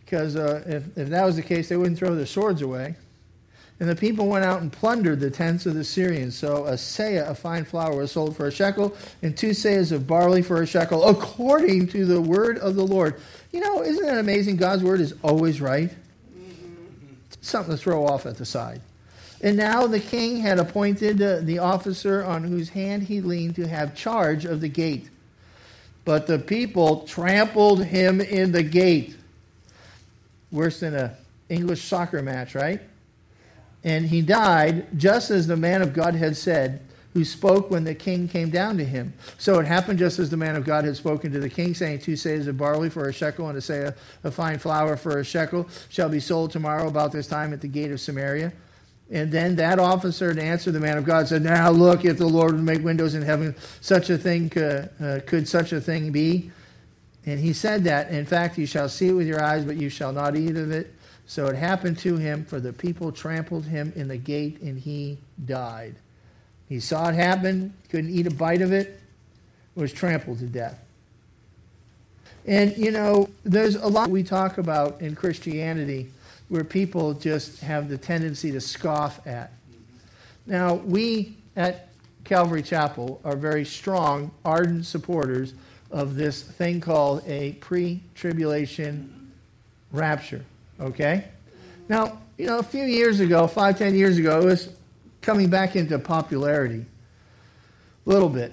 because 0.05 0.37
uh, 0.37 0.63
if, 0.67 0.99
if 0.99 1.09
that 1.09 1.25
was 1.25 1.37
the 1.37 1.43
case, 1.43 1.69
they 1.69 1.77
wouldn't 1.77 1.99
throw 1.99 2.15
their 2.15 2.27
swords 2.27 2.63
away. 2.63 2.97
And 3.81 3.89
the 3.89 3.97
people 3.97 4.29
went 4.29 4.45
out 4.45 4.63
and 4.63 4.73
plundered 4.73 5.19
the 5.19 5.31
tents 5.31 5.67
of 5.67 5.75
the 5.75 5.83
Syrians. 5.83 6.37
So 6.37 6.67
a 6.67 6.75
seah 6.75 7.25
of 7.25 7.39
fine 7.39 7.65
flour 7.65 7.97
was 7.97 8.13
sold 8.13 8.37
for 8.37 8.47
a 8.47 8.51
shekel, 8.53 8.97
and 9.23 9.37
two 9.37 9.51
seahs 9.51 9.91
of 9.91 10.07
barley 10.07 10.43
for 10.43 10.63
a 10.63 10.67
shekel, 10.67 11.09
according 11.09 11.89
to 11.89 12.05
the 12.05 12.21
word 12.21 12.59
of 12.59 12.77
the 12.77 12.87
Lord. 12.87 13.21
You 13.51 13.61
know, 13.61 13.83
isn't 13.83 14.05
that 14.05 14.19
amazing? 14.19 14.57
God's 14.57 14.85
word 14.85 15.01
is 15.01 15.15
always 15.23 15.61
right. 15.61 15.91
Mm-hmm. 15.91 17.15
Something 17.41 17.75
to 17.75 17.77
throw 17.77 18.07
off 18.07 18.27
at 18.27 18.37
the 18.37 18.45
side. 18.45 18.81
And 19.43 19.57
now 19.57 19.87
the 19.87 20.01
king 20.01 20.39
had 20.39 20.59
appointed 20.59 21.21
uh, 21.21 21.41
the 21.43 21.59
officer 21.59 22.25
on 22.25 22.45
whose 22.45 22.71
hand 22.71 23.03
he 23.03 23.21
leaned 23.21 23.57
to 23.57 23.67
have 23.67 23.95
charge 23.95 24.45
of 24.45 24.61
the 24.61 24.69
gate. 24.69 25.11
But 26.05 26.27
the 26.27 26.39
people 26.39 27.01
trampled 27.07 27.85
him 27.85 28.21
in 28.21 28.53
the 28.53 28.63
gate. 28.63 29.17
Worse 30.51 30.81
than 30.81 30.95
a 30.95 31.17
English 31.49 31.83
soccer 31.83 32.23
match, 32.23 32.55
right? 32.55 32.81
And 33.85 34.07
he 34.07 34.23
died 34.23 34.99
just 34.99 35.31
as 35.31 35.47
the 35.47 35.57
man 35.57 35.83
of 35.83 35.93
God 35.93 36.15
had 36.15 36.37
said, 36.37 36.81
who 37.15 37.25
spoke 37.25 37.71
when 37.71 37.85
the 37.85 37.95
king 37.95 38.27
came 38.27 38.51
down 38.51 38.77
to 38.77 38.85
him. 38.85 39.15
So 39.39 39.61
it 39.61 39.67
happened 39.67 40.01
just 40.01 40.19
as 40.19 40.31
the 40.31 40.37
man 40.37 40.57
of 40.57 40.65
God 40.65 40.85
had 40.85 40.97
spoken 40.97 41.31
to 41.33 41.39
the 41.39 41.49
king, 41.49 41.73
saying, 41.73 42.01
Two 42.01 42.15
seahs 42.15 42.49
of 42.49 42.59
barley 42.59 42.91
for 42.91 43.09
a 43.09 43.13
shekel 43.13 43.49
and 43.49 43.57
a 43.57 43.61
seah 43.61 43.95
of 44.25 44.35
fine 44.35 44.59
flour 44.59 44.97
for 44.97 45.21
a 45.21 45.25
shekel 45.25 45.69
shall 45.89 46.09
be 46.09 46.19
sold 46.19 46.51
tomorrow 46.51 46.89
about 46.89 47.13
this 47.13 47.29
time 47.29 47.53
at 47.53 47.61
the 47.61 47.69
gate 47.69 47.93
of 47.93 48.01
Samaria. 48.01 48.53
And 49.11 49.31
then 49.31 49.55
that 49.57 49.79
officer, 49.79 50.35
to 50.35 50.43
answer 50.43 50.73
the 50.73 50.81
man 50.81 50.99
of 50.99 51.05
God, 51.05 51.29
said, 51.29 51.43
Now 51.43 51.71
look, 51.71 52.05
if 52.05 52.19
the 52.19 52.27
Lord 52.27 52.53
would 52.53 52.65
make 52.65 52.83
windows 52.83 53.15
in 53.15 53.23
heaven, 53.23 53.55
such 53.81 54.11
a 54.11 54.19
thing 54.19 54.51
could, 54.51 54.91
uh, 55.01 55.21
could 55.25 55.47
such 55.47 55.73
a 55.73 55.81
thing 55.81 56.11
be? 56.11 56.51
And 57.27 57.39
he 57.39 57.53
said 57.53 57.85
that, 57.85 58.11
in 58.11 58.27
fact, 58.27 58.59
you 58.59 58.67
shall 58.67 58.89
see 58.89 59.09
it 59.09 59.13
with 59.13 59.29
your 59.29 59.43
eyes, 59.43 59.65
but 59.65 59.77
you 59.77 59.89
shall 59.89 60.13
not 60.13 60.37
eat 60.37 60.57
of 60.57 60.73
it. 60.73 60.93
So 61.27 61.47
it 61.47 61.57
happened 61.57 61.99
to 62.01 62.17
him, 62.17 62.45
for 62.45 62.61
the 62.61 62.73
people 62.73 63.11
trampled 63.11 63.65
him 63.65 63.93
in 63.97 64.09
the 64.09 64.17
gate, 64.17 64.61
and 64.61 64.79
he 64.79 65.19
died. 65.47 65.97
He 66.69 66.81
saw 66.81 67.09
it 67.09 67.15
happen, 67.15 67.75
couldn't 67.91 68.11
eat 68.11 68.27
a 68.27 68.31
bite 68.31 68.61
of 68.61 68.73
it, 68.73 69.01
was 69.75 69.93
trampled 69.93 70.39
to 70.41 70.47
death. 70.47 70.81
And, 72.47 72.77
you 72.77 72.91
know, 72.91 73.29
there's 73.43 73.77
a 73.77 73.87
lot 73.87 74.11
we 74.11 74.23
talk 74.23 74.59
about 74.59 75.01
in 75.01 75.15
Christianity 75.15 76.11
where 76.49 76.65
people 76.65 77.15
just 77.15 77.61
have 77.61 77.89
the 77.89 77.97
tendency 77.97 78.53
to 78.53 78.61
scoff 78.61 79.27
at. 79.27 79.51
Now, 80.47 80.75
we 80.75 81.37
at 81.57 81.89
Calvary 82.25 82.63
Chapel 82.63 83.21
are 83.25 83.37
very 83.37 83.65
strong, 83.65 84.31
ardent 84.45 84.85
supporters 84.85 85.55
of 85.91 86.17
this 86.17 86.43
thing 86.43 86.81
called 86.81 87.23
a 87.27 87.53
pre 87.55 88.03
tribulation 88.15 89.33
rapture. 89.91 90.45
Okay? 90.81 91.25
Now, 91.89 92.21
you 92.39 92.47
know, 92.47 92.59
a 92.59 92.63
few 92.63 92.85
years 92.85 93.21
ago, 93.21 93.47
five, 93.47 93.79
ten 93.79 93.95
years 93.95 94.19
ago, 94.19 94.41
it 94.41 94.45
was 94.45 94.71
coming 95.21 95.49
back 95.49 95.77
into 95.77 95.99
popularity 95.99 96.85
a 98.07 98.11
little 98.11 98.29
bit. 98.29 98.53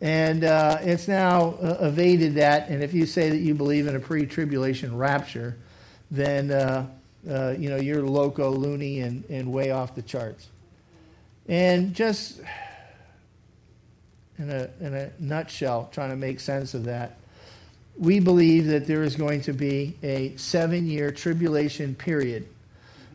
And 0.00 0.44
uh, 0.44 0.78
it's 0.82 1.08
now 1.08 1.54
uh, 1.62 1.78
evaded 1.80 2.34
that. 2.34 2.68
And 2.68 2.82
if 2.82 2.92
you 2.92 3.06
say 3.06 3.30
that 3.30 3.38
you 3.38 3.54
believe 3.54 3.86
in 3.86 3.96
a 3.96 4.00
pre 4.00 4.26
tribulation 4.26 4.96
rapture, 4.96 5.56
then 6.10 6.50
uh, 6.50 6.86
uh, 7.28 7.54
you 7.58 7.68
know, 7.68 7.76
you're 7.76 8.02
loco, 8.02 8.50
loony, 8.50 9.00
and, 9.00 9.24
and 9.28 9.52
way 9.52 9.70
off 9.70 9.94
the 9.94 10.02
charts. 10.02 10.48
And 11.48 11.94
just 11.94 12.40
in 14.38 14.50
a, 14.50 14.68
in 14.80 14.94
a 14.94 15.10
nutshell, 15.18 15.88
trying 15.92 16.10
to 16.10 16.16
make 16.16 16.40
sense 16.40 16.74
of 16.74 16.84
that, 16.84 17.18
we 17.98 18.20
believe 18.20 18.66
that 18.66 18.86
there 18.86 19.02
is 19.02 19.16
going 19.16 19.40
to 19.42 19.52
be 19.52 19.96
a 20.02 20.36
seven 20.36 20.86
year 20.86 21.10
tribulation 21.10 21.94
period. 21.94 22.46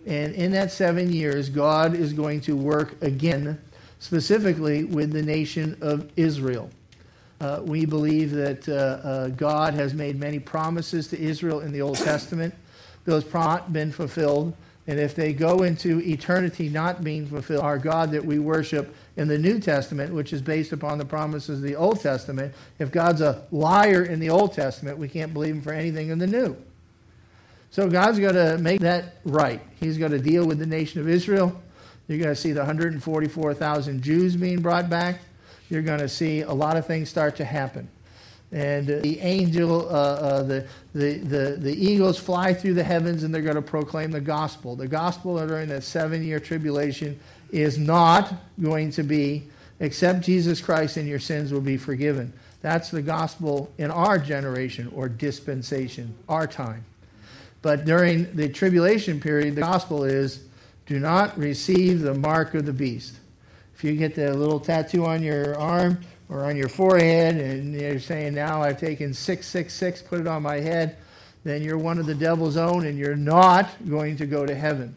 And 0.05 0.33
in 0.33 0.51
that 0.51 0.71
seven 0.71 1.13
years, 1.13 1.49
God 1.49 1.93
is 1.95 2.13
going 2.13 2.41
to 2.41 2.55
work 2.55 2.99
again, 3.03 3.61
specifically 3.99 4.83
with 4.83 5.11
the 5.11 5.21
nation 5.21 5.77
of 5.81 6.09
Israel. 6.15 6.69
Uh, 7.39 7.61
we 7.63 7.85
believe 7.85 8.31
that 8.31 8.67
uh, 8.67 8.73
uh, 8.73 9.27
God 9.29 9.73
has 9.73 9.93
made 9.93 10.19
many 10.19 10.39
promises 10.39 11.07
to 11.09 11.19
Israel 11.19 11.59
in 11.59 11.71
the 11.71 11.81
Old 11.81 11.97
Testament 11.97 12.53
those 13.05 13.33
not 13.33 13.73
been 13.73 13.91
fulfilled. 13.91 14.53
And 14.91 14.99
if 14.99 15.15
they 15.15 15.31
go 15.31 15.63
into 15.63 16.01
eternity 16.01 16.67
not 16.67 17.01
being 17.01 17.25
fulfilled, 17.25 17.63
our 17.63 17.77
God 17.77 18.11
that 18.11 18.25
we 18.25 18.39
worship 18.39 18.93
in 19.15 19.29
the 19.29 19.37
New 19.37 19.57
Testament, 19.57 20.13
which 20.13 20.33
is 20.33 20.41
based 20.41 20.73
upon 20.73 20.97
the 20.97 21.05
promises 21.05 21.59
of 21.59 21.63
the 21.63 21.77
Old 21.77 22.01
Testament, 22.01 22.53
if 22.77 22.91
God's 22.91 23.21
a 23.21 23.47
liar 23.51 24.03
in 24.03 24.19
the 24.19 24.29
Old 24.29 24.51
Testament, 24.51 24.97
we 24.97 25.07
can't 25.07 25.31
believe 25.31 25.55
him 25.55 25.61
for 25.61 25.71
anything 25.71 26.09
in 26.09 26.19
the 26.19 26.27
New. 26.27 26.57
So 27.69 27.89
God's 27.89 28.19
going 28.19 28.35
to 28.35 28.57
make 28.57 28.81
that 28.81 29.15
right. 29.23 29.61
He's 29.79 29.97
going 29.97 30.11
to 30.11 30.19
deal 30.19 30.45
with 30.45 30.59
the 30.59 30.65
nation 30.65 30.99
of 30.99 31.07
Israel. 31.07 31.57
You're 32.09 32.19
going 32.19 32.35
to 32.35 32.35
see 32.35 32.51
the 32.51 32.59
144,000 32.59 34.01
Jews 34.01 34.35
being 34.35 34.61
brought 34.61 34.89
back. 34.89 35.21
You're 35.69 35.83
going 35.83 36.01
to 36.01 36.09
see 36.09 36.41
a 36.41 36.51
lot 36.51 36.75
of 36.75 36.85
things 36.85 37.07
start 37.07 37.37
to 37.37 37.45
happen 37.45 37.87
and 38.51 38.85
the 38.85 39.19
angel, 39.19 39.87
uh, 39.87 39.91
uh, 39.91 40.43
the, 40.43 40.67
the, 40.93 41.17
the, 41.19 41.55
the 41.57 41.73
eagles 41.73 42.19
fly 42.19 42.53
through 42.53 42.73
the 42.73 42.83
heavens 42.83 43.23
and 43.23 43.33
they're 43.33 43.41
going 43.41 43.55
to 43.55 43.61
proclaim 43.61 44.11
the 44.11 44.19
gospel. 44.19 44.75
The 44.75 44.89
gospel 44.89 45.37
during 45.47 45.69
that 45.69 45.83
seven 45.83 46.23
year 46.23 46.39
tribulation 46.39 47.17
is 47.51 47.77
not 47.77 48.33
going 48.61 48.91
to 48.91 49.03
be 49.03 49.47
accept 49.79 50.21
Jesus 50.21 50.61
Christ 50.61 50.97
and 50.97 51.07
your 51.07 51.19
sins 51.19 51.53
will 51.53 51.61
be 51.61 51.77
forgiven. 51.77 52.33
That's 52.61 52.91
the 52.91 53.01
gospel 53.01 53.71
in 53.77 53.89
our 53.89 54.19
generation 54.19 54.91
or 54.93 55.09
dispensation, 55.09 56.15
our 56.29 56.45
time. 56.45 56.85
But 57.61 57.85
during 57.85 58.35
the 58.35 58.49
tribulation 58.49 59.19
period, 59.19 59.55
the 59.55 59.61
gospel 59.61 60.03
is 60.03 60.43
do 60.85 60.99
not 60.99 61.37
receive 61.37 62.01
the 62.01 62.13
mark 62.13 62.53
of 62.53 62.65
the 62.65 62.73
beast. 62.73 63.15
If 63.75 63.83
you 63.83 63.95
get 63.95 64.13
the 64.13 64.33
little 64.33 64.59
tattoo 64.59 65.05
on 65.05 65.23
your 65.23 65.57
arm, 65.57 66.01
or 66.31 66.45
on 66.45 66.55
your 66.55 66.69
forehead 66.69 67.35
and 67.35 67.75
you're 67.75 67.99
saying, 67.99 68.33
Now 68.33 68.63
I've 68.63 68.79
taken 68.79 69.13
666, 69.13 70.01
put 70.03 70.21
it 70.21 70.27
on 70.27 70.41
my 70.41 70.59
head, 70.59 70.95
then 71.43 71.61
you're 71.61 71.77
one 71.77 71.99
of 71.99 72.05
the 72.05 72.15
devil's 72.15 72.55
own 72.55 72.85
and 72.85 72.97
you're 72.97 73.17
not 73.17 73.69
going 73.87 74.15
to 74.17 74.25
go 74.25 74.45
to 74.45 74.55
heaven. 74.55 74.95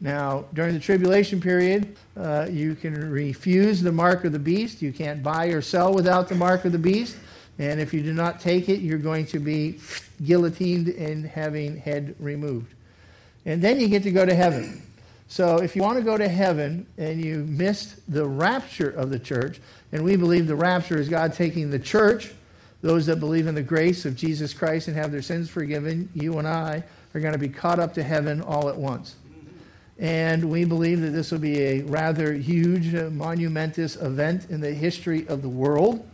Now, 0.00 0.46
during 0.54 0.74
the 0.74 0.80
tribulation 0.80 1.40
period, 1.40 1.96
uh, 2.16 2.48
you 2.50 2.74
can 2.74 2.94
refuse 3.10 3.82
the 3.82 3.92
mark 3.92 4.24
of 4.24 4.32
the 4.32 4.38
beast. 4.38 4.82
You 4.82 4.92
can't 4.92 5.22
buy 5.22 5.46
or 5.46 5.60
sell 5.60 5.92
without 5.92 6.28
the 6.28 6.34
mark 6.34 6.64
of 6.64 6.72
the 6.72 6.78
beast. 6.78 7.16
And 7.58 7.78
if 7.78 7.94
you 7.94 8.02
do 8.02 8.12
not 8.12 8.40
take 8.40 8.68
it, 8.68 8.80
you're 8.80 8.98
going 8.98 9.26
to 9.26 9.38
be 9.38 9.78
guillotined 10.24 10.88
and 10.88 11.24
having 11.24 11.76
head 11.76 12.16
removed. 12.18 12.74
And 13.44 13.62
then 13.62 13.78
you 13.78 13.88
get 13.88 14.02
to 14.04 14.10
go 14.10 14.24
to 14.24 14.34
heaven. 14.34 14.82
So 15.28 15.58
if 15.58 15.76
you 15.76 15.82
want 15.82 15.98
to 15.98 16.04
go 16.04 16.18
to 16.18 16.28
heaven 16.28 16.86
and 16.98 17.24
you 17.24 17.46
missed 17.48 17.96
the 18.12 18.26
rapture 18.26 18.90
of 18.90 19.10
the 19.10 19.18
church, 19.18 19.60
and 19.92 20.02
we 20.02 20.16
believe 20.16 20.46
the 20.46 20.56
rapture 20.56 20.98
is 20.98 21.08
God 21.08 21.34
taking 21.34 21.70
the 21.70 21.78
church, 21.78 22.32
those 22.80 23.06
that 23.06 23.20
believe 23.20 23.46
in 23.46 23.54
the 23.54 23.62
grace 23.62 24.04
of 24.04 24.16
Jesus 24.16 24.52
Christ 24.54 24.88
and 24.88 24.96
have 24.96 25.12
their 25.12 25.22
sins 25.22 25.48
forgiven, 25.48 26.08
you 26.14 26.38
and 26.38 26.48
I 26.48 26.82
are 27.14 27.20
going 27.20 27.34
to 27.34 27.38
be 27.38 27.48
caught 27.48 27.78
up 27.78 27.94
to 27.94 28.02
heaven 28.02 28.40
all 28.40 28.68
at 28.68 28.76
once. 28.76 29.16
And 29.98 30.50
we 30.50 30.64
believe 30.64 31.00
that 31.02 31.10
this 31.10 31.30
will 31.30 31.38
be 31.38 31.60
a 31.60 31.82
rather 31.82 32.32
huge, 32.32 32.94
uh, 32.94 33.10
monumentous 33.10 33.96
event 33.96 34.50
in 34.50 34.60
the 34.60 34.72
history 34.72 35.28
of 35.28 35.42
the 35.42 35.48
world. 35.48 36.08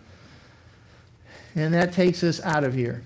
And 1.55 1.73
that 1.73 1.93
takes 1.93 2.23
us 2.23 2.41
out 2.43 2.65
of 2.65 2.75
here. 2.75 3.03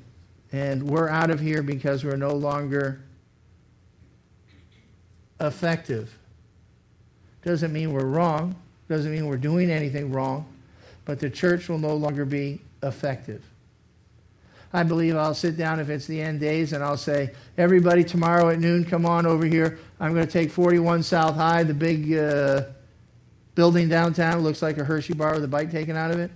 And 0.50 0.82
we're 0.82 1.08
out 1.08 1.30
of 1.30 1.38
here 1.38 1.62
because 1.62 2.04
we're 2.04 2.16
no 2.16 2.34
longer 2.34 3.00
effective. 5.40 6.18
Doesn't 7.44 7.72
mean 7.72 7.92
we're 7.92 8.06
wrong, 8.06 8.56
doesn't 8.88 9.10
mean 9.10 9.26
we're 9.26 9.36
doing 9.36 9.70
anything 9.70 10.12
wrong, 10.12 10.46
but 11.04 11.18
the 11.18 11.30
church 11.30 11.68
will 11.68 11.78
no 11.78 11.94
longer 11.94 12.24
be 12.24 12.60
effective. 12.82 13.44
I 14.74 14.82
believe 14.82 15.16
I'll 15.16 15.34
sit 15.34 15.56
down 15.56 15.80
if 15.80 15.90
it's 15.90 16.06
the 16.06 16.20
end 16.20 16.40
days 16.40 16.72
and 16.72 16.82
I'll 16.82 16.96
say, 16.96 17.32
everybody 17.58 18.02
tomorrow 18.02 18.48
at 18.48 18.58
noon, 18.58 18.84
come 18.84 19.04
on 19.04 19.26
over 19.26 19.44
here. 19.44 19.78
I'm 20.00 20.14
going 20.14 20.26
to 20.26 20.32
take 20.32 20.50
41 20.50 21.02
South 21.02 21.34
High, 21.34 21.62
the 21.62 21.74
big 21.74 22.12
uh, 22.14 22.64
building 23.54 23.88
downtown. 23.88 24.40
Looks 24.40 24.62
like 24.62 24.78
a 24.78 24.84
Hershey 24.84 25.12
bar 25.12 25.34
with 25.34 25.44
a 25.44 25.48
bite 25.48 25.70
taken 25.70 25.96
out 25.96 26.10
of 26.10 26.18
it. 26.18 26.30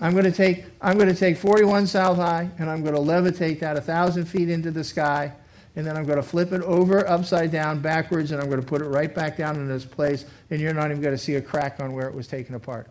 I'm 0.00 0.12
going 0.12 0.24
to 0.24 0.32
take 0.32 0.64
I'm 0.80 0.96
going 0.96 1.10
to 1.10 1.14
take 1.14 1.36
41 1.36 1.86
South 1.86 2.16
High 2.16 2.48
and 2.58 2.70
I'm 2.70 2.82
going 2.82 2.94
to 2.94 3.00
levitate 3.00 3.60
that 3.60 3.76
a 3.76 3.80
thousand 3.80 4.24
feet 4.26 4.48
into 4.48 4.70
the 4.70 4.84
sky, 4.84 5.32
and 5.74 5.84
then 5.84 5.96
I'm 5.96 6.04
going 6.04 6.16
to 6.16 6.22
flip 6.22 6.52
it 6.52 6.62
over 6.62 7.06
upside 7.08 7.50
down 7.50 7.80
backwards, 7.80 8.30
and 8.30 8.40
I'm 8.40 8.48
going 8.48 8.62
to 8.62 8.66
put 8.66 8.82
it 8.82 8.86
right 8.86 9.12
back 9.12 9.36
down 9.36 9.56
in 9.56 9.70
its 9.70 9.84
place, 9.84 10.24
and 10.50 10.60
you're 10.60 10.72
not 10.72 10.90
even 10.90 11.02
going 11.02 11.14
to 11.14 11.22
see 11.22 11.34
a 11.34 11.42
crack 11.42 11.80
on 11.80 11.92
where 11.92 12.06
it 12.06 12.14
was 12.14 12.28
taken 12.28 12.54
apart. 12.54 12.88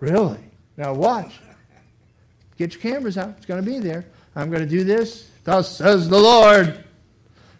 Really? 0.00 0.38
Now 0.76 0.94
watch. 0.94 1.32
Get 2.56 2.72
your 2.72 2.80
cameras 2.80 3.18
out. 3.18 3.34
It's 3.36 3.46
going 3.46 3.62
to 3.62 3.70
be 3.70 3.78
there. 3.78 4.06
I'm 4.34 4.50
going 4.50 4.62
to 4.62 4.68
do 4.68 4.84
this. 4.84 5.30
Thus 5.44 5.76
says 5.76 6.08
the 6.08 6.18
Lord. 6.18 6.84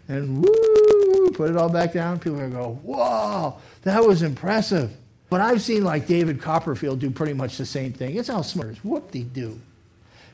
And 0.07 0.43
woo, 0.43 1.31
put 1.31 1.49
it 1.49 1.57
all 1.57 1.69
back 1.69 1.93
down. 1.93 2.19
People 2.19 2.39
are 2.39 2.49
going 2.49 2.51
to 2.51 2.57
go, 2.57 2.79
whoa, 2.83 3.57
that 3.83 4.03
was 4.03 4.21
impressive. 4.21 4.91
But 5.29 5.41
I've 5.41 5.61
seen 5.61 5.83
like 5.83 6.07
David 6.07 6.41
Copperfield 6.41 6.99
do 6.99 7.11
pretty 7.11 7.33
much 7.33 7.57
the 7.57 7.65
same 7.65 7.93
thing. 7.93 8.15
It's 8.15 8.29
how 8.29 8.41
smart. 8.41 8.77
Whoop-de-doo. 8.83 9.59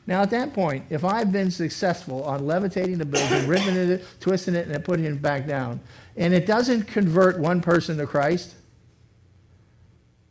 Now, 0.06 0.22
at 0.22 0.30
that 0.30 0.52
point, 0.52 0.84
if 0.90 1.02
I've 1.02 1.32
been 1.32 1.50
successful 1.50 2.22
on 2.24 2.46
levitating 2.46 2.98
the 2.98 3.06
building, 3.06 3.48
ripping 3.48 3.74
it, 3.74 4.04
twisting 4.20 4.54
it, 4.54 4.68
and 4.68 4.84
putting 4.84 5.06
it 5.06 5.20
back 5.20 5.46
down, 5.46 5.80
and 6.16 6.32
it 6.32 6.46
doesn't 6.46 6.84
convert 6.84 7.38
one 7.38 7.60
person 7.60 7.96
to 7.98 8.06
Christ, 8.06 8.54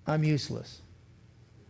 I'm 0.05 0.23
useless. 0.23 0.82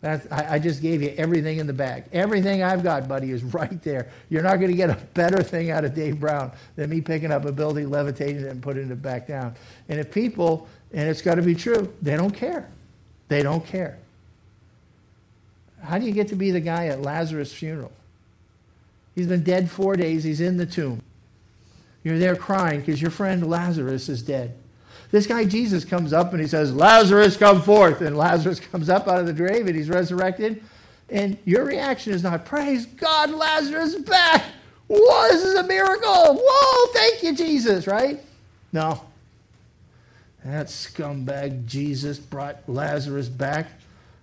That, 0.03 0.27
I, 0.29 0.55
I, 0.55 0.59
just 0.59 0.81
gave 0.81 1.01
you 1.01 1.13
everything 1.15 1.59
in 1.59 1.65
the 1.65 1.71
bag. 1.71 2.03
Everything 2.11 2.61
I've 2.61 2.83
got, 2.83 3.07
buddy, 3.07 3.31
is 3.31 3.41
right 3.53 3.81
there. 3.83 4.09
You're 4.27 4.43
not 4.43 4.57
going 4.57 4.69
to 4.69 4.75
get 4.75 4.89
a 4.89 4.95
better 5.13 5.41
thing 5.41 5.71
out 5.71 5.85
of 5.85 5.95
Dave 5.95 6.19
Brown 6.19 6.51
than 6.75 6.89
me 6.89 6.99
picking 6.99 7.31
up 7.31 7.45
a 7.45 7.53
building, 7.53 7.89
levitating 7.89 8.41
it, 8.41 8.49
and 8.49 8.61
putting 8.61 8.91
it 8.91 9.01
back 9.01 9.27
down. 9.27 9.55
And 9.87 10.01
if 10.01 10.11
people, 10.11 10.67
and 10.91 11.07
it's 11.07 11.21
got 11.21 11.35
to 11.35 11.41
be 11.41 11.55
true, 11.55 11.91
they 12.01 12.17
don't 12.17 12.35
care. 12.35 12.67
They 13.29 13.43
don't 13.43 13.65
care. 13.65 13.97
How 15.81 15.97
do 15.99 16.05
you 16.05 16.11
get 16.11 16.27
to 16.27 16.35
be 16.35 16.51
the 16.51 16.59
guy 16.59 16.87
at 16.87 17.01
Lazarus' 17.01 17.53
funeral? 17.53 17.93
He's 19.15 19.27
been 19.27 19.43
dead 19.43 19.71
four 19.71 19.95
days. 19.95 20.25
He's 20.25 20.41
in 20.41 20.57
the 20.57 20.65
tomb. 20.65 21.01
You're 22.03 22.19
there 22.19 22.35
crying 22.35 22.81
because 22.81 23.01
your 23.01 23.11
friend 23.11 23.49
Lazarus 23.49 24.09
is 24.09 24.21
dead. 24.21 24.53
This 25.13 25.27
guy 25.27 25.45
Jesus 25.45 25.85
comes 25.85 26.11
up 26.11 26.31
and 26.31 26.41
he 26.41 26.47
says, 26.47 26.73
Lazarus, 26.73 27.37
come 27.37 27.61
forth. 27.61 28.01
And 28.01 28.17
Lazarus 28.17 28.59
comes 28.71 28.89
up 28.89 29.07
out 29.07 29.19
of 29.19 29.27
the 29.27 29.33
grave 29.33 29.67
and 29.67 29.75
he's 29.75 29.87
resurrected. 29.87 30.63
And 31.07 31.37
your 31.45 31.65
reaction 31.65 32.13
is 32.13 32.23
not, 32.23 32.45
Praise 32.45 32.87
God, 32.87 33.29
Lazarus 33.29 33.93
back. 33.93 34.43
Whoa, 34.87 35.27
this 35.27 35.43
is 35.43 35.53
a 35.53 35.67
miracle. 35.67 36.41
Whoa, 36.41 36.93
thank 36.93 37.21
you, 37.21 37.35
Jesus, 37.35 37.85
right? 37.85 38.21
No. 38.71 39.03
That 40.43 40.65
scumbag 40.65 41.67
Jesus 41.67 42.17
brought 42.17 42.67
Lazarus 42.67 43.29
back. 43.29 43.67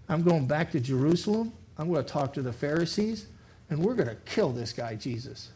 I'm 0.08 0.24
going 0.24 0.48
back 0.48 0.72
to 0.72 0.80
Jerusalem. 0.80 1.52
I'm 1.78 1.88
going 1.88 2.04
to 2.04 2.12
talk 2.12 2.32
to 2.34 2.42
the 2.42 2.52
Pharisees, 2.52 3.26
and 3.70 3.78
we're 3.78 3.94
going 3.94 4.08
to 4.08 4.16
kill 4.26 4.50
this 4.50 4.72
guy, 4.72 4.96
Jesus. 4.96 5.50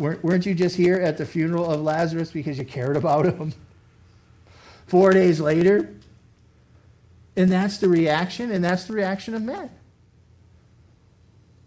Weren't 0.00 0.46
you 0.46 0.54
just 0.54 0.76
here 0.76 0.96
at 0.96 1.18
the 1.18 1.26
funeral 1.26 1.70
of 1.70 1.82
Lazarus 1.82 2.30
because 2.30 2.56
you 2.56 2.64
cared 2.64 2.96
about 2.96 3.26
him? 3.26 3.52
Four 4.86 5.12
days 5.12 5.40
later, 5.40 5.94
and 7.36 7.52
that's 7.52 7.76
the 7.76 7.88
reaction, 7.88 8.50
and 8.50 8.64
that's 8.64 8.84
the 8.84 8.94
reaction 8.94 9.34
of 9.34 9.42
men. 9.42 9.70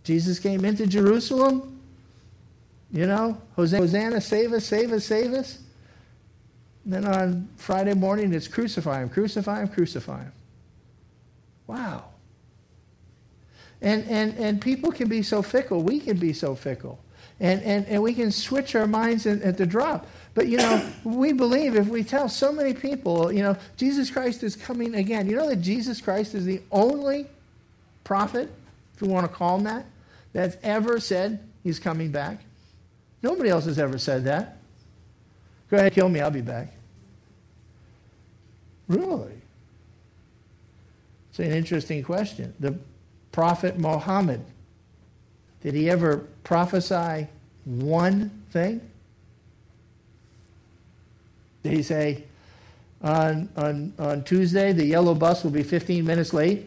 Jesus 0.04 0.40
came 0.40 0.66
into 0.66 0.88
Jerusalem, 0.88 1.80
you 2.92 3.06
know, 3.06 3.40
Hosanna, 3.56 4.20
save 4.20 4.52
us, 4.52 4.66
save 4.66 4.92
us, 4.92 5.06
save 5.06 5.34
us. 5.34 5.60
And 6.86 6.94
then 6.94 7.06
on 7.06 7.50
Friday 7.56 7.94
morning, 7.94 8.34
it's 8.34 8.48
crucify 8.48 9.04
him, 9.04 9.10
crucify 9.10 9.62
him, 9.62 9.68
crucify 9.68 10.24
him. 10.24 10.34
Wow. 11.68 12.06
And, 13.80 14.04
and, 14.10 14.36
and 14.38 14.60
people 14.60 14.92
can 14.92 15.08
be 15.08 15.22
so 15.22 15.44
fickle. 15.44 15.84
We 15.84 16.00
can 16.00 16.18
be 16.18 16.34
so 16.34 16.56
fickle 16.56 17.00
and, 17.40 17.62
and, 17.64 17.86
and 17.88 18.02
we 18.02 18.14
can 18.14 18.32
switch 18.32 18.76
our 18.76 18.88
minds 18.88 19.26
at, 19.26 19.42
at 19.42 19.58
the 19.58 19.66
drop. 19.66 20.08
But, 20.34 20.48
you 20.48 20.58
know, 20.58 20.90
we 21.04 21.34
believe 21.34 21.76
if 21.76 21.88
we 21.88 22.04
tell 22.04 22.30
so 22.30 22.52
many 22.52 22.74
people, 22.74 23.32
you 23.32 23.42
know, 23.42 23.58
Jesus 23.78 24.10
Christ 24.10 24.44
is 24.44 24.56
coming 24.56 24.96
again. 24.96 25.30
You 25.30 25.36
know 25.36 25.50
that 25.50 25.62
Jesus 25.62 26.02
Christ 26.02 26.36
is 26.36 26.46
the 26.46 26.62
only 26.72 27.28
prophet, 28.04 28.52
if 28.96 29.02
you 29.02 29.08
want 29.08 29.30
to 29.30 29.34
call 29.34 29.58
him 29.58 29.64
that, 29.64 29.86
that's 30.34 30.58
ever 30.64 31.00
said 31.00 31.40
he's 31.64 31.80
coming 31.80 32.12
back. 32.12 32.40
Nobody 33.22 33.50
else 33.50 33.66
has 33.66 33.80
ever 33.80 33.98
said 33.98 34.26
that. 34.26 34.58
Go 35.70 35.78
ahead, 35.78 35.94
kill 35.94 36.10
me, 36.10 36.20
I'll 36.20 36.30
be 36.30 36.42
back. 36.42 36.74
Really? 38.88 39.34
It's 41.30 41.40
an 41.40 41.52
interesting 41.52 42.04
question. 42.04 42.54
The 42.60 42.78
prophet 43.32 43.80
Muhammad 43.80 44.42
did 45.64 45.74
he 45.74 45.90
ever 45.90 46.18
prophesy 46.44 47.28
one 47.66 48.30
thing? 48.52 48.82
Did 51.64 51.72
he 51.72 51.82
say, 51.82 52.26
on, 53.02 53.50
on, 53.56 53.94
on 53.98 54.24
Tuesday, 54.24 54.74
the 54.74 54.86
yellow 54.86 55.16
bus 55.16 55.44
will 55.44 55.52
be 55.52 55.64
15 55.64 56.06
minutes 56.06 56.34
late? 56.34 56.66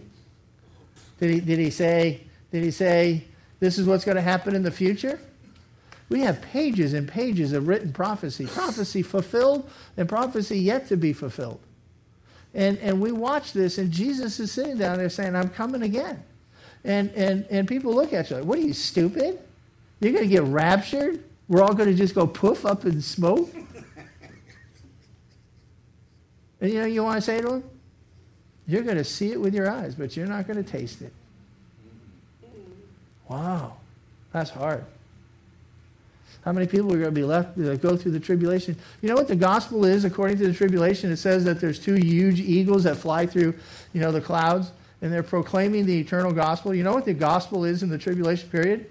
Did 1.21 1.31
he, 1.31 1.41
did 1.41 1.59
he 1.59 1.71
say, 1.71 2.23
did 2.51 2.65
he 2.65 2.71
say, 2.71 3.25
this 3.61 3.79
is 3.79 3.87
what's 3.87 4.05
going 4.05 4.17
to 4.17 4.23
happen 4.23 4.55
in 4.55 4.63
the 4.63 4.71
future? 4.71 5.21
We 6.09 6.21
have 6.21 6.41
pages 6.41 6.95
and 6.95 7.07
pages 7.07 7.53
of 7.53 7.69
written 7.69 7.93
prophecy, 7.93 8.47
prophecy 8.47 9.03
fulfilled 9.03 9.69
and 9.97 10.09
prophecy 10.09 10.59
yet 10.59 10.89
to 10.89 10.97
be 10.97 11.13
fulfilled. 11.13 11.61
And, 12.55 12.79
and 12.79 13.01
we 13.01 13.13
watch 13.13 13.53
this, 13.53 13.77
and 13.77 13.91
Jesus 13.91 14.41
is 14.41 14.53
sitting 14.53 14.79
down 14.79 14.99
there 14.99 15.11
saying, 15.11 15.37
I'm 15.37 15.51
coming 15.51 15.83
again. 15.83 16.23
And, 16.87 17.11
and, 17.17 17.45
and 17.51 17.67
people 17.67 17.93
look 17.93 18.13
at 18.13 18.31
you 18.31 18.37
like, 18.37 18.45
what 18.45 18.61
are 18.61 18.63
you, 18.63 18.73
stupid? 18.73 19.41
You're 19.99 20.13
going 20.13 20.23
to 20.23 20.31
get 20.31 20.45
raptured? 20.45 21.25
We're 21.49 21.63
all 21.63 21.75
going 21.75 21.89
to 21.89 21.97
just 21.97 22.15
go 22.15 22.29
poof 22.29 22.65
up 22.65 22.85
in 22.85 23.03
smoke? 23.03 23.53
and 26.61 26.73
you 26.73 26.79
know, 26.79 26.87
you 26.87 27.03
want 27.03 27.17
to 27.17 27.21
say 27.21 27.41
to 27.41 27.49
them, 27.49 27.65
you're 28.69 28.85
going 28.85 28.99
to 28.99 29.05
see 29.05 29.33
it 29.33 29.41
with 29.41 29.53
your 29.53 29.69
eyes, 29.69 29.97
but 29.97 30.17
you're 30.17 30.29
not 30.29 30.47
going 30.47 30.63
to 30.63 30.71
taste 30.71 31.03
it. 31.03 31.13
Mm-hmm. 32.45 33.35
Wow, 33.35 33.79
that's 34.33 34.51
hard. 34.51 34.85
How 36.45 36.53
many 36.53 36.69
people 36.69 36.93
are 36.93 36.99
going 36.99 37.07
to 37.07 37.11
be 37.11 37.25
left 37.25 37.57
to 37.57 37.77
go 37.77 37.97
through 37.97 38.13
the 38.13 38.21
tribulation? 38.21 38.77
You 39.03 39.09
know 39.09 39.17
what 39.17 39.27
the 39.27 39.35
gospel 39.35 39.85
is 39.85 40.05
according 40.05 40.39
to 40.39 40.47
the 40.47 40.55
tribulation? 40.55 41.11
It 41.11 41.17
says 41.17 41.43
that 41.45 41.61
there's 41.61 41.81
two 41.81 41.95
huge 41.95 42.39
eagles 42.39 42.85
that 42.85 42.97
fly 42.97 43.27
through, 43.27 43.55
you 43.93 44.01
know, 44.01 44.13
the 44.13 44.21
clouds 44.21 44.71
and 45.03 45.13
they're 45.13 45.23
proclaiming 45.23 45.87
the 45.87 45.99
eternal 45.99 46.33
gospel. 46.33 46.75
You 46.75 46.83
know 46.83 46.95
what 46.95 47.05
the 47.05 47.15
gospel 47.15 47.65
is 47.65 47.83
in 47.83 47.89
the 47.89 47.99
tribulation 47.99 48.49
period? 48.49 48.91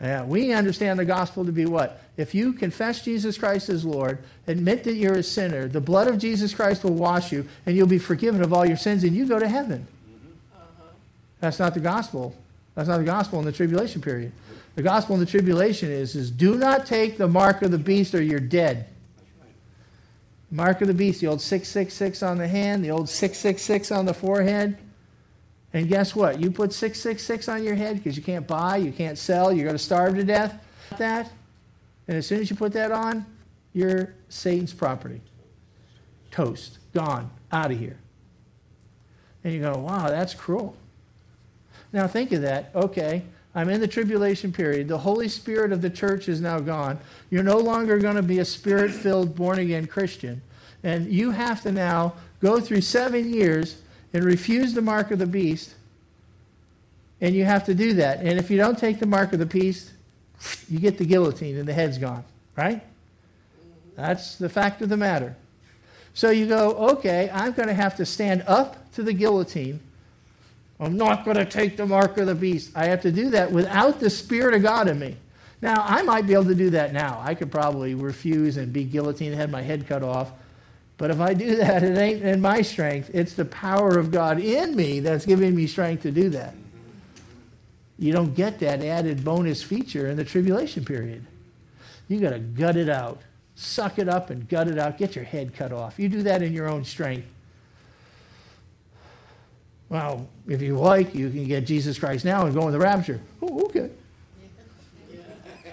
Yeah, 0.00 0.24
we 0.24 0.52
understand 0.52 0.98
the 0.98 1.06
gospel 1.06 1.44
to 1.46 1.52
be 1.52 1.64
what? 1.64 2.02
If 2.18 2.34
you 2.34 2.52
confess 2.52 3.02
Jesus 3.02 3.38
Christ 3.38 3.70
as 3.70 3.84
Lord, 3.84 4.18
admit 4.46 4.84
that 4.84 4.94
you're 4.94 5.14
a 5.14 5.22
sinner, 5.22 5.68
the 5.68 5.80
blood 5.80 6.06
of 6.06 6.18
Jesus 6.18 6.54
Christ 6.54 6.84
will 6.84 6.94
wash 6.94 7.32
you, 7.32 7.48
and 7.64 7.74
you'll 7.74 7.86
be 7.86 7.98
forgiven 7.98 8.42
of 8.42 8.52
all 8.52 8.66
your 8.66 8.76
sins, 8.76 9.04
and 9.04 9.16
you 9.16 9.26
go 9.26 9.38
to 9.38 9.48
heaven. 9.48 9.86
Uh-huh. 10.54 10.88
That's 11.40 11.58
not 11.58 11.72
the 11.72 11.80
gospel. 11.80 12.34
That's 12.74 12.88
not 12.88 12.98
the 12.98 13.04
gospel 13.04 13.38
in 13.38 13.46
the 13.46 13.52
tribulation 13.52 14.02
period. 14.02 14.32
The 14.74 14.82
gospel 14.82 15.14
in 15.14 15.20
the 15.20 15.26
tribulation 15.26 15.90
is, 15.90 16.14
is 16.14 16.30
do 16.30 16.56
not 16.56 16.84
take 16.84 17.16
the 17.16 17.26
mark 17.26 17.62
of 17.62 17.70
the 17.70 17.78
beast 17.78 18.14
or 18.14 18.22
you're 18.22 18.38
dead. 18.38 18.86
Mark 20.50 20.80
of 20.80 20.88
the 20.88 20.94
beast, 20.94 21.20
the 21.20 21.26
old 21.26 21.40
666 21.40 22.22
on 22.22 22.38
the 22.38 22.46
hand, 22.46 22.84
the 22.84 22.90
old 22.90 23.08
666 23.08 23.90
on 23.90 24.06
the 24.06 24.14
forehead. 24.14 24.78
And 25.72 25.88
guess 25.88 26.14
what? 26.14 26.40
You 26.40 26.50
put 26.50 26.72
666 26.72 27.48
on 27.48 27.64
your 27.64 27.74
head 27.74 27.96
because 27.96 28.16
you 28.16 28.22
can't 28.22 28.46
buy, 28.46 28.76
you 28.76 28.92
can't 28.92 29.18
sell, 29.18 29.52
you're 29.52 29.64
going 29.64 29.76
to 29.76 29.82
starve 29.82 30.14
to 30.14 30.24
death. 30.24 30.62
That. 30.98 31.30
And 32.08 32.16
as 32.16 32.26
soon 32.26 32.40
as 32.40 32.48
you 32.48 32.56
put 32.56 32.72
that 32.72 32.92
on, 32.92 33.26
you're 33.72 34.14
Satan's 34.28 34.72
property. 34.72 35.20
Toast. 36.30 36.78
Gone. 36.94 37.30
Out 37.50 37.72
of 37.72 37.78
here. 37.78 37.98
And 39.44 39.52
you 39.52 39.60
go, 39.60 39.76
wow, 39.76 40.08
that's 40.08 40.32
cruel. 40.32 40.76
Now 41.92 42.06
think 42.06 42.32
of 42.32 42.42
that. 42.42 42.70
Okay, 42.74 43.24
I'm 43.56 43.70
in 43.70 43.80
the 43.80 43.88
tribulation 43.88 44.52
period. 44.52 44.86
The 44.86 44.98
Holy 44.98 45.28
Spirit 45.28 45.72
of 45.72 45.80
the 45.80 45.88
church 45.88 46.28
is 46.28 46.42
now 46.42 46.60
gone. 46.60 46.98
You're 47.30 47.42
no 47.42 47.56
longer 47.56 47.98
going 47.98 48.16
to 48.16 48.22
be 48.22 48.38
a 48.38 48.44
spirit 48.44 48.90
filled, 48.90 49.34
born 49.34 49.58
again 49.58 49.86
Christian. 49.86 50.42
And 50.84 51.10
you 51.10 51.30
have 51.30 51.62
to 51.62 51.72
now 51.72 52.12
go 52.40 52.60
through 52.60 52.82
seven 52.82 53.32
years 53.32 53.80
and 54.12 54.22
refuse 54.22 54.74
the 54.74 54.82
mark 54.82 55.10
of 55.10 55.18
the 55.18 55.26
beast. 55.26 55.74
And 57.22 57.34
you 57.34 57.46
have 57.46 57.64
to 57.64 57.74
do 57.74 57.94
that. 57.94 58.18
And 58.18 58.38
if 58.38 58.50
you 58.50 58.58
don't 58.58 58.78
take 58.78 58.98
the 58.98 59.06
mark 59.06 59.32
of 59.32 59.38
the 59.38 59.46
beast, 59.46 59.90
you 60.68 60.78
get 60.78 60.98
the 60.98 61.06
guillotine 61.06 61.56
and 61.56 61.66
the 61.66 61.72
head's 61.72 61.96
gone, 61.96 62.24
right? 62.56 62.82
That's 63.96 64.36
the 64.36 64.50
fact 64.50 64.82
of 64.82 64.90
the 64.90 64.98
matter. 64.98 65.34
So 66.12 66.28
you 66.28 66.46
go, 66.46 66.72
okay, 66.90 67.30
I'm 67.32 67.52
going 67.52 67.68
to 67.68 67.74
have 67.74 67.96
to 67.96 68.04
stand 68.04 68.44
up 68.46 68.92
to 68.92 69.02
the 69.02 69.14
guillotine 69.14 69.80
I'm 70.78 70.96
not 70.96 71.24
going 71.24 71.38
to 71.38 71.44
take 71.44 71.76
the 71.76 71.86
mark 71.86 72.18
of 72.18 72.26
the 72.26 72.34
beast. 72.34 72.72
I 72.74 72.86
have 72.86 73.02
to 73.02 73.12
do 73.12 73.30
that 73.30 73.50
without 73.50 73.98
the 73.98 74.10
Spirit 74.10 74.54
of 74.54 74.62
God 74.62 74.88
in 74.88 74.98
me. 74.98 75.16
Now, 75.62 75.82
I 75.86 76.02
might 76.02 76.26
be 76.26 76.34
able 76.34 76.44
to 76.44 76.54
do 76.54 76.70
that 76.70 76.92
now. 76.92 77.20
I 77.24 77.34
could 77.34 77.50
probably 77.50 77.94
refuse 77.94 78.58
and 78.58 78.72
be 78.72 78.84
guillotined 78.84 79.30
and 79.30 79.40
have 79.40 79.50
my 79.50 79.62
head 79.62 79.86
cut 79.86 80.02
off. 80.02 80.32
But 80.98 81.10
if 81.10 81.20
I 81.20 81.34
do 81.34 81.56
that, 81.56 81.82
it 81.82 81.96
ain't 81.96 82.22
in 82.22 82.40
my 82.40 82.62
strength. 82.62 83.10
It's 83.14 83.32
the 83.32 83.46
power 83.46 83.98
of 83.98 84.10
God 84.10 84.38
in 84.38 84.76
me 84.76 85.00
that's 85.00 85.24
giving 85.24 85.54
me 85.54 85.66
strength 85.66 86.02
to 86.02 86.10
do 86.10 86.28
that. 86.30 86.54
You 87.98 88.12
don't 88.12 88.34
get 88.34 88.58
that 88.58 88.84
added 88.84 89.24
bonus 89.24 89.62
feature 89.62 90.08
in 90.08 90.18
the 90.18 90.24
tribulation 90.24 90.84
period. 90.84 91.26
You 92.08 92.20
got 92.20 92.30
to 92.30 92.38
gut 92.38 92.76
it 92.76 92.90
out. 92.90 93.22
Suck 93.54 93.98
it 93.98 94.08
up 94.08 94.28
and 94.28 94.46
gut 94.46 94.68
it 94.68 94.78
out. 94.78 94.98
Get 94.98 95.16
your 95.16 95.24
head 95.24 95.54
cut 95.54 95.72
off. 95.72 95.98
You 95.98 96.10
do 96.10 96.22
that 96.24 96.42
in 96.42 96.52
your 96.52 96.68
own 96.68 96.84
strength. 96.84 97.26
Well, 99.88 100.28
if 100.48 100.62
you 100.62 100.76
like, 100.76 101.14
you 101.14 101.30
can 101.30 101.46
get 101.46 101.66
Jesus 101.66 101.98
Christ 101.98 102.24
now 102.24 102.46
and 102.46 102.54
go 102.54 102.66
in 102.66 102.72
the 102.72 102.78
rapture. 102.78 103.20
Oh, 103.42 103.64
okay. 103.66 103.90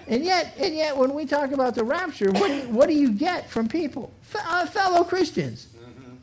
And 0.06 0.22
yet, 0.22 0.54
and 0.58 0.74
yet, 0.74 0.94
when 0.98 1.14
we 1.14 1.24
talk 1.24 1.52
about 1.52 1.74
the 1.74 1.82
rapture, 1.82 2.30
what 2.30 2.48
do 2.48 2.54
you, 2.54 2.62
what 2.64 2.88
do 2.90 2.94
you 2.94 3.10
get 3.10 3.48
from 3.48 3.68
people, 3.68 4.12
uh, 4.34 4.66
fellow 4.66 5.02
Christians? 5.02 5.66
Mm-hmm. 5.74 6.16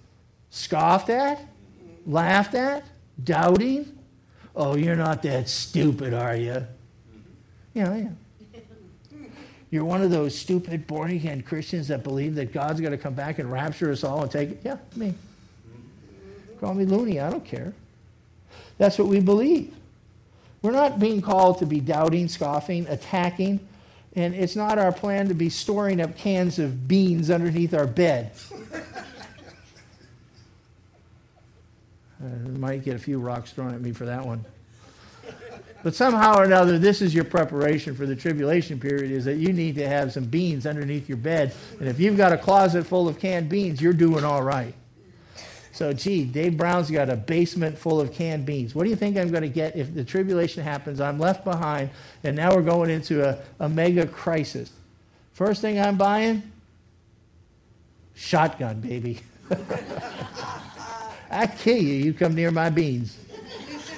Scoffed 0.52 1.10
at, 1.10 1.44
laughed 2.06 2.54
at, 2.54 2.84
doubting. 3.24 3.98
Oh, 4.56 4.76
you're 4.76 4.96
not 4.96 5.24
that 5.24 5.50
stupid, 5.50 6.14
are 6.14 6.36
you? 6.36 6.64
Yeah, 7.74 7.96
yeah. 7.96 8.10
You're 9.72 9.86
one 9.86 10.02
of 10.02 10.12
those 10.12 10.38
stupid 10.38 10.86
born 10.86 11.12
again 11.12 11.42
Christians 11.42 11.88
that 11.88 12.04
believe 12.04 12.36
that 12.36 12.52
God's 12.52 12.82
going 12.82 12.92
to 12.92 12.98
come 12.98 13.14
back 13.14 13.40
and 13.40 13.50
rapture 13.50 13.90
us 13.92 14.04
all 14.04 14.22
and 14.22 14.30
take 14.30 14.50
it. 14.52 14.62
Yeah, 14.66 14.78
me. 14.96 15.16
Call 16.62 16.76
me 16.76 16.86
loony. 16.86 17.20
I 17.20 17.30
don't 17.30 17.44
care. 17.44 17.74
That's 18.78 18.98
what 18.98 19.08
we 19.08 19.20
believe. 19.20 19.74
We're 20.62 20.72
not 20.72 21.00
being 21.00 21.22
called 21.22 21.58
to 21.60 21.66
be 21.66 21.80
doubting, 21.80 22.28
scoffing, 22.28 22.86
attacking, 22.88 23.60
and 24.16 24.36
it's 24.36 24.56
not 24.56 24.78
our 24.78 24.92
plan 24.92 25.28
to 25.30 25.34
be 25.34 25.50
storing 25.50 26.00
up 26.00 26.16
cans 26.16 26.60
of 26.60 26.88
beans 26.88 27.32
underneath 27.32 27.74
our 27.74 27.88
bed. 27.88 28.32
I 32.22 32.28
uh, 32.28 32.50
might 32.50 32.86
get 32.86 32.96
a 32.96 33.00
few 33.00 33.20
rocks 33.20 33.52
thrown 33.52 33.74
at 33.74 33.82
me 33.82 33.92
for 33.92 34.06
that 34.06 34.24
one. 34.24 34.46
But 35.82 35.96
somehow 35.96 36.38
or 36.38 36.44
another, 36.44 36.78
this 36.78 37.02
is 37.02 37.16
your 37.16 37.24
preparation 37.24 37.96
for 37.96 38.06
the 38.06 38.16
tribulation 38.16 38.80
period 38.80 39.10
is 39.10 39.26
that 39.26 39.38
you 39.38 39.52
need 39.52 39.74
to 39.76 39.88
have 39.88 40.14
some 40.14 40.26
beans 40.26 40.68
underneath 40.68 41.10
your 41.10 41.18
bed. 41.18 41.56
And 41.80 41.88
if 41.88 42.00
you've 42.00 42.18
got 42.18 42.32
a 42.32 42.38
closet 42.38 42.86
full 42.86 43.08
of 43.08 43.18
canned 43.18 43.50
beans, 43.50 43.82
you're 43.82 43.94
doing 43.94 44.24
all 44.24 44.44
right. 44.44 44.76
So, 45.74 45.94
gee, 45.94 46.26
Dave 46.26 46.58
Brown's 46.58 46.92
got 46.92 47.10
a 47.10 47.16
basement 47.16 47.78
full 47.78 48.02
of 48.02 48.14
canned 48.14 48.46
beans. 48.46 48.76
What 48.76 48.84
do 48.84 48.90
you 48.90 48.96
think 48.96 49.18
I'm 49.18 49.32
going 49.32 49.44
to 49.44 49.50
get 49.50 49.76
if 49.76 49.94
the 49.94 50.04
tribulation 50.04 50.64
happens? 50.64 51.00
I'm 51.00 51.18
left 51.18 51.46
behind, 51.46 51.92
and 52.24 52.36
now 52.36 52.54
we're 52.54 52.62
going 52.62 52.90
into 52.90 53.28
a, 53.28 53.40
a 53.60 53.70
mega 53.70 54.06
crisis. 54.06 54.72
First 55.32 55.62
thing 55.62 55.80
I'm 55.80 55.98
buying? 55.98 56.44
Shotgun, 58.16 58.82
baby. 58.82 59.22
I 61.32 61.48
kill 61.48 61.78
you, 61.78 61.94
you 61.94 62.14
come 62.14 62.36
near 62.36 62.52
my 62.52 62.70
beans. 62.70 63.18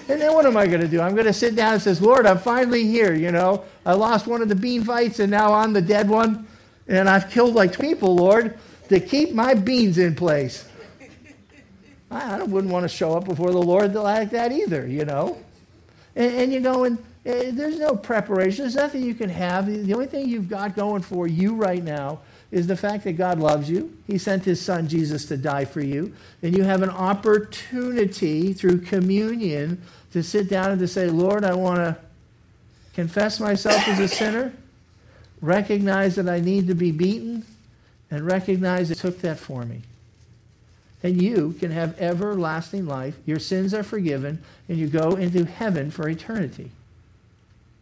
And 0.07 0.21
then 0.21 0.33
what 0.33 0.45
am 0.45 0.57
I 0.57 0.67
going 0.67 0.81
to 0.81 0.87
do? 0.87 1.01
I'm 1.01 1.15
going 1.15 1.25
to 1.25 1.33
sit 1.33 1.55
down 1.55 1.73
and 1.73 1.81
says, 1.81 2.01
Lord, 2.01 2.25
I'm 2.25 2.37
finally 2.37 2.85
here. 2.85 3.13
You 3.15 3.31
know, 3.31 3.63
I 3.85 3.93
lost 3.93 4.27
one 4.27 4.41
of 4.41 4.49
the 4.49 4.55
bean 4.55 4.83
fights, 4.83 5.19
and 5.19 5.31
now 5.31 5.53
I'm 5.53 5.73
the 5.73 5.81
dead 5.81 6.07
one, 6.07 6.47
and 6.87 7.09
I've 7.09 7.31
killed 7.31 7.55
like 7.55 7.79
people, 7.79 8.15
Lord, 8.15 8.59
to 8.89 8.99
keep 8.99 9.33
my 9.33 9.55
beans 9.55 9.97
in 9.97 10.13
place. 10.13 10.67
I 12.13 12.43
wouldn't 12.43 12.71
want 12.71 12.83
to 12.83 12.89
show 12.89 13.17
up 13.17 13.25
before 13.25 13.51
the 13.51 13.61
Lord 13.61 13.93
like 13.93 14.29
that 14.31 14.51
either, 14.51 14.87
you 14.87 15.05
know. 15.05 15.37
And, 16.15 16.31
and 16.33 16.53
you 16.53 16.59
know, 16.59 16.83
and 16.83 16.97
uh, 16.97 17.51
there's 17.51 17.79
no 17.79 17.95
preparation. 17.95 18.63
There's 18.63 18.75
nothing 18.75 19.03
you 19.03 19.15
can 19.15 19.29
have. 19.29 19.65
The 19.65 19.93
only 19.93 20.07
thing 20.07 20.27
you've 20.27 20.49
got 20.49 20.75
going 20.75 21.01
for 21.01 21.27
you 21.27 21.55
right 21.55 21.83
now 21.83 22.19
is 22.51 22.67
the 22.67 22.77
fact 22.77 23.03
that 23.05 23.13
God 23.13 23.39
loves 23.39 23.69
you. 23.69 23.97
He 24.05 24.17
sent 24.17 24.45
his 24.45 24.61
son 24.61 24.87
Jesus 24.87 25.25
to 25.25 25.37
die 25.37 25.65
for 25.65 25.81
you. 25.81 26.13
And 26.41 26.55
you 26.55 26.63
have 26.63 26.83
an 26.83 26.89
opportunity 26.89 28.53
through 28.53 28.81
communion 28.81 29.81
to 30.11 30.21
sit 30.21 30.49
down 30.49 30.69
and 30.69 30.79
to 30.79 30.87
say, 30.87 31.07
Lord, 31.07 31.43
I 31.43 31.55
want 31.55 31.77
to 31.77 31.97
confess 32.93 33.39
myself 33.39 33.87
as 33.87 33.99
a 33.99 34.07
sinner, 34.07 34.53
recognize 35.41 36.15
that 36.15 36.29
I 36.29 36.39
need 36.39 36.67
to 36.67 36.75
be 36.75 36.91
beaten, 36.91 37.43
and 38.11 38.25
recognize 38.25 38.91
it 38.91 38.99
took 38.99 39.19
that 39.21 39.39
for 39.39 39.65
me 39.65 39.81
and 41.03 41.21
you 41.21 41.53
can 41.59 41.71
have 41.71 41.99
everlasting 41.99 42.87
life. 42.87 43.15
Your 43.25 43.39
sins 43.39 43.73
are 43.73 43.83
forgiven, 43.83 44.41
and 44.69 44.77
you 44.77 44.87
go 44.87 45.11
into 45.11 45.45
heaven 45.45 45.91
for 45.91 46.07
eternity. 46.07 46.71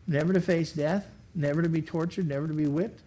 Never 0.08 0.34
to 0.34 0.42
face 0.42 0.72
death, 0.72 1.08
never 1.36 1.62
to 1.62 1.70
be 1.70 1.82
tortured, 1.82 2.28
never 2.28 2.48
to 2.48 2.54
be 2.54 2.66
whipped. 2.66 3.00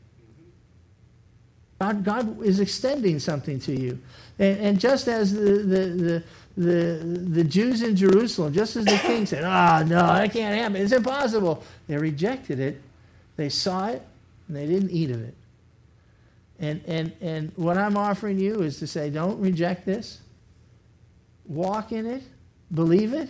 God, 1.80 2.04
God 2.04 2.42
is 2.42 2.60
extending 2.60 3.18
something 3.18 3.58
to 3.60 3.78
you. 3.78 3.98
And, 4.38 4.58
and 4.60 4.80
just 4.80 5.08
as 5.08 5.34
the, 5.34 5.40
the, 5.40 5.78
the, 5.88 6.22
the, 6.56 7.04
the 7.42 7.44
Jews 7.44 7.82
in 7.82 7.96
Jerusalem, 7.96 8.52
just 8.52 8.76
as 8.76 8.84
the 8.84 8.96
king 8.98 9.26
said, 9.26 9.42
Ah, 9.44 9.80
oh, 9.80 9.84
no, 9.84 9.96
that 9.96 10.32
can't 10.32 10.56
happen. 10.56 10.76
It's 10.76 10.92
impossible. 10.92 11.64
They 11.88 11.96
rejected 11.96 12.60
it. 12.60 12.80
They 13.36 13.48
saw 13.48 13.88
it, 13.88 14.02
and 14.46 14.56
they 14.56 14.66
didn't 14.66 14.90
eat 14.90 15.10
of 15.10 15.22
it. 15.22 15.34
And, 16.64 16.82
and, 16.86 17.12
and 17.20 17.52
what 17.56 17.76
I'm 17.76 17.96
offering 17.96 18.38
you 18.38 18.62
is 18.62 18.78
to 18.78 18.86
say, 18.86 19.10
don't 19.10 19.38
reject 19.38 19.84
this. 19.84 20.20
Walk 21.46 21.92
in 21.92 22.06
it, 22.06 22.22
believe 22.72 23.12
it, 23.12 23.28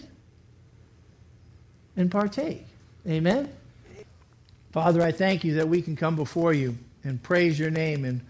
and 1.96 2.10
partake. 2.10 2.64
Amen? 3.08 3.52
Father, 4.70 5.02
I 5.02 5.10
thank 5.10 5.42
you 5.42 5.54
that 5.54 5.68
we 5.68 5.82
can 5.82 5.96
come 5.96 6.14
before 6.14 6.52
you 6.52 6.78
and 7.02 7.20
praise 7.20 7.58
your 7.58 7.70
name 7.70 8.04
and, 8.04 8.20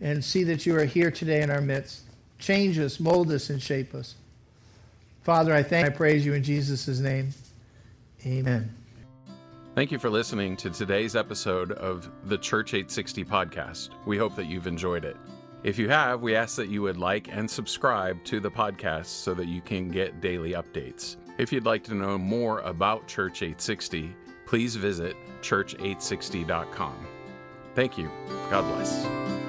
and 0.00 0.24
see 0.24 0.44
that 0.44 0.64
you 0.64 0.76
are 0.76 0.84
here 0.84 1.10
today 1.10 1.42
in 1.42 1.50
our 1.50 1.60
midst. 1.60 2.02
Change 2.38 2.78
us, 2.78 3.00
mold 3.00 3.32
us, 3.32 3.50
and 3.50 3.60
shape 3.60 3.94
us. 3.94 4.14
Father, 5.24 5.52
I 5.52 5.64
thank 5.64 5.86
I 5.86 5.90
praise 5.90 6.24
you 6.24 6.34
in 6.34 6.44
Jesus' 6.44 7.00
name. 7.00 7.30
Amen. 8.24 8.72
Thank 9.74 9.90
you 9.90 9.98
for 9.98 10.10
listening 10.10 10.54
to 10.58 10.68
today's 10.68 11.16
episode 11.16 11.72
of 11.72 12.10
the 12.24 12.36
Church 12.36 12.74
860 12.74 13.24
podcast. 13.24 13.88
We 14.04 14.18
hope 14.18 14.36
that 14.36 14.44
you've 14.44 14.66
enjoyed 14.66 15.06
it. 15.06 15.16
If 15.62 15.78
you 15.78 15.88
have, 15.88 16.20
we 16.20 16.36
ask 16.36 16.56
that 16.56 16.68
you 16.68 16.82
would 16.82 16.98
like 16.98 17.34
and 17.34 17.50
subscribe 17.50 18.22
to 18.24 18.38
the 18.38 18.50
podcast 18.50 19.06
so 19.06 19.32
that 19.32 19.46
you 19.46 19.62
can 19.62 19.88
get 19.88 20.20
daily 20.20 20.52
updates. 20.52 21.16
If 21.38 21.54
you'd 21.54 21.64
like 21.64 21.84
to 21.84 21.94
know 21.94 22.18
more 22.18 22.60
about 22.60 23.08
Church 23.08 23.40
860, 23.40 24.14
please 24.44 24.76
visit 24.76 25.16
church860.com. 25.40 27.06
Thank 27.74 27.96
you. 27.96 28.10
God 28.50 28.70
bless. 28.74 29.41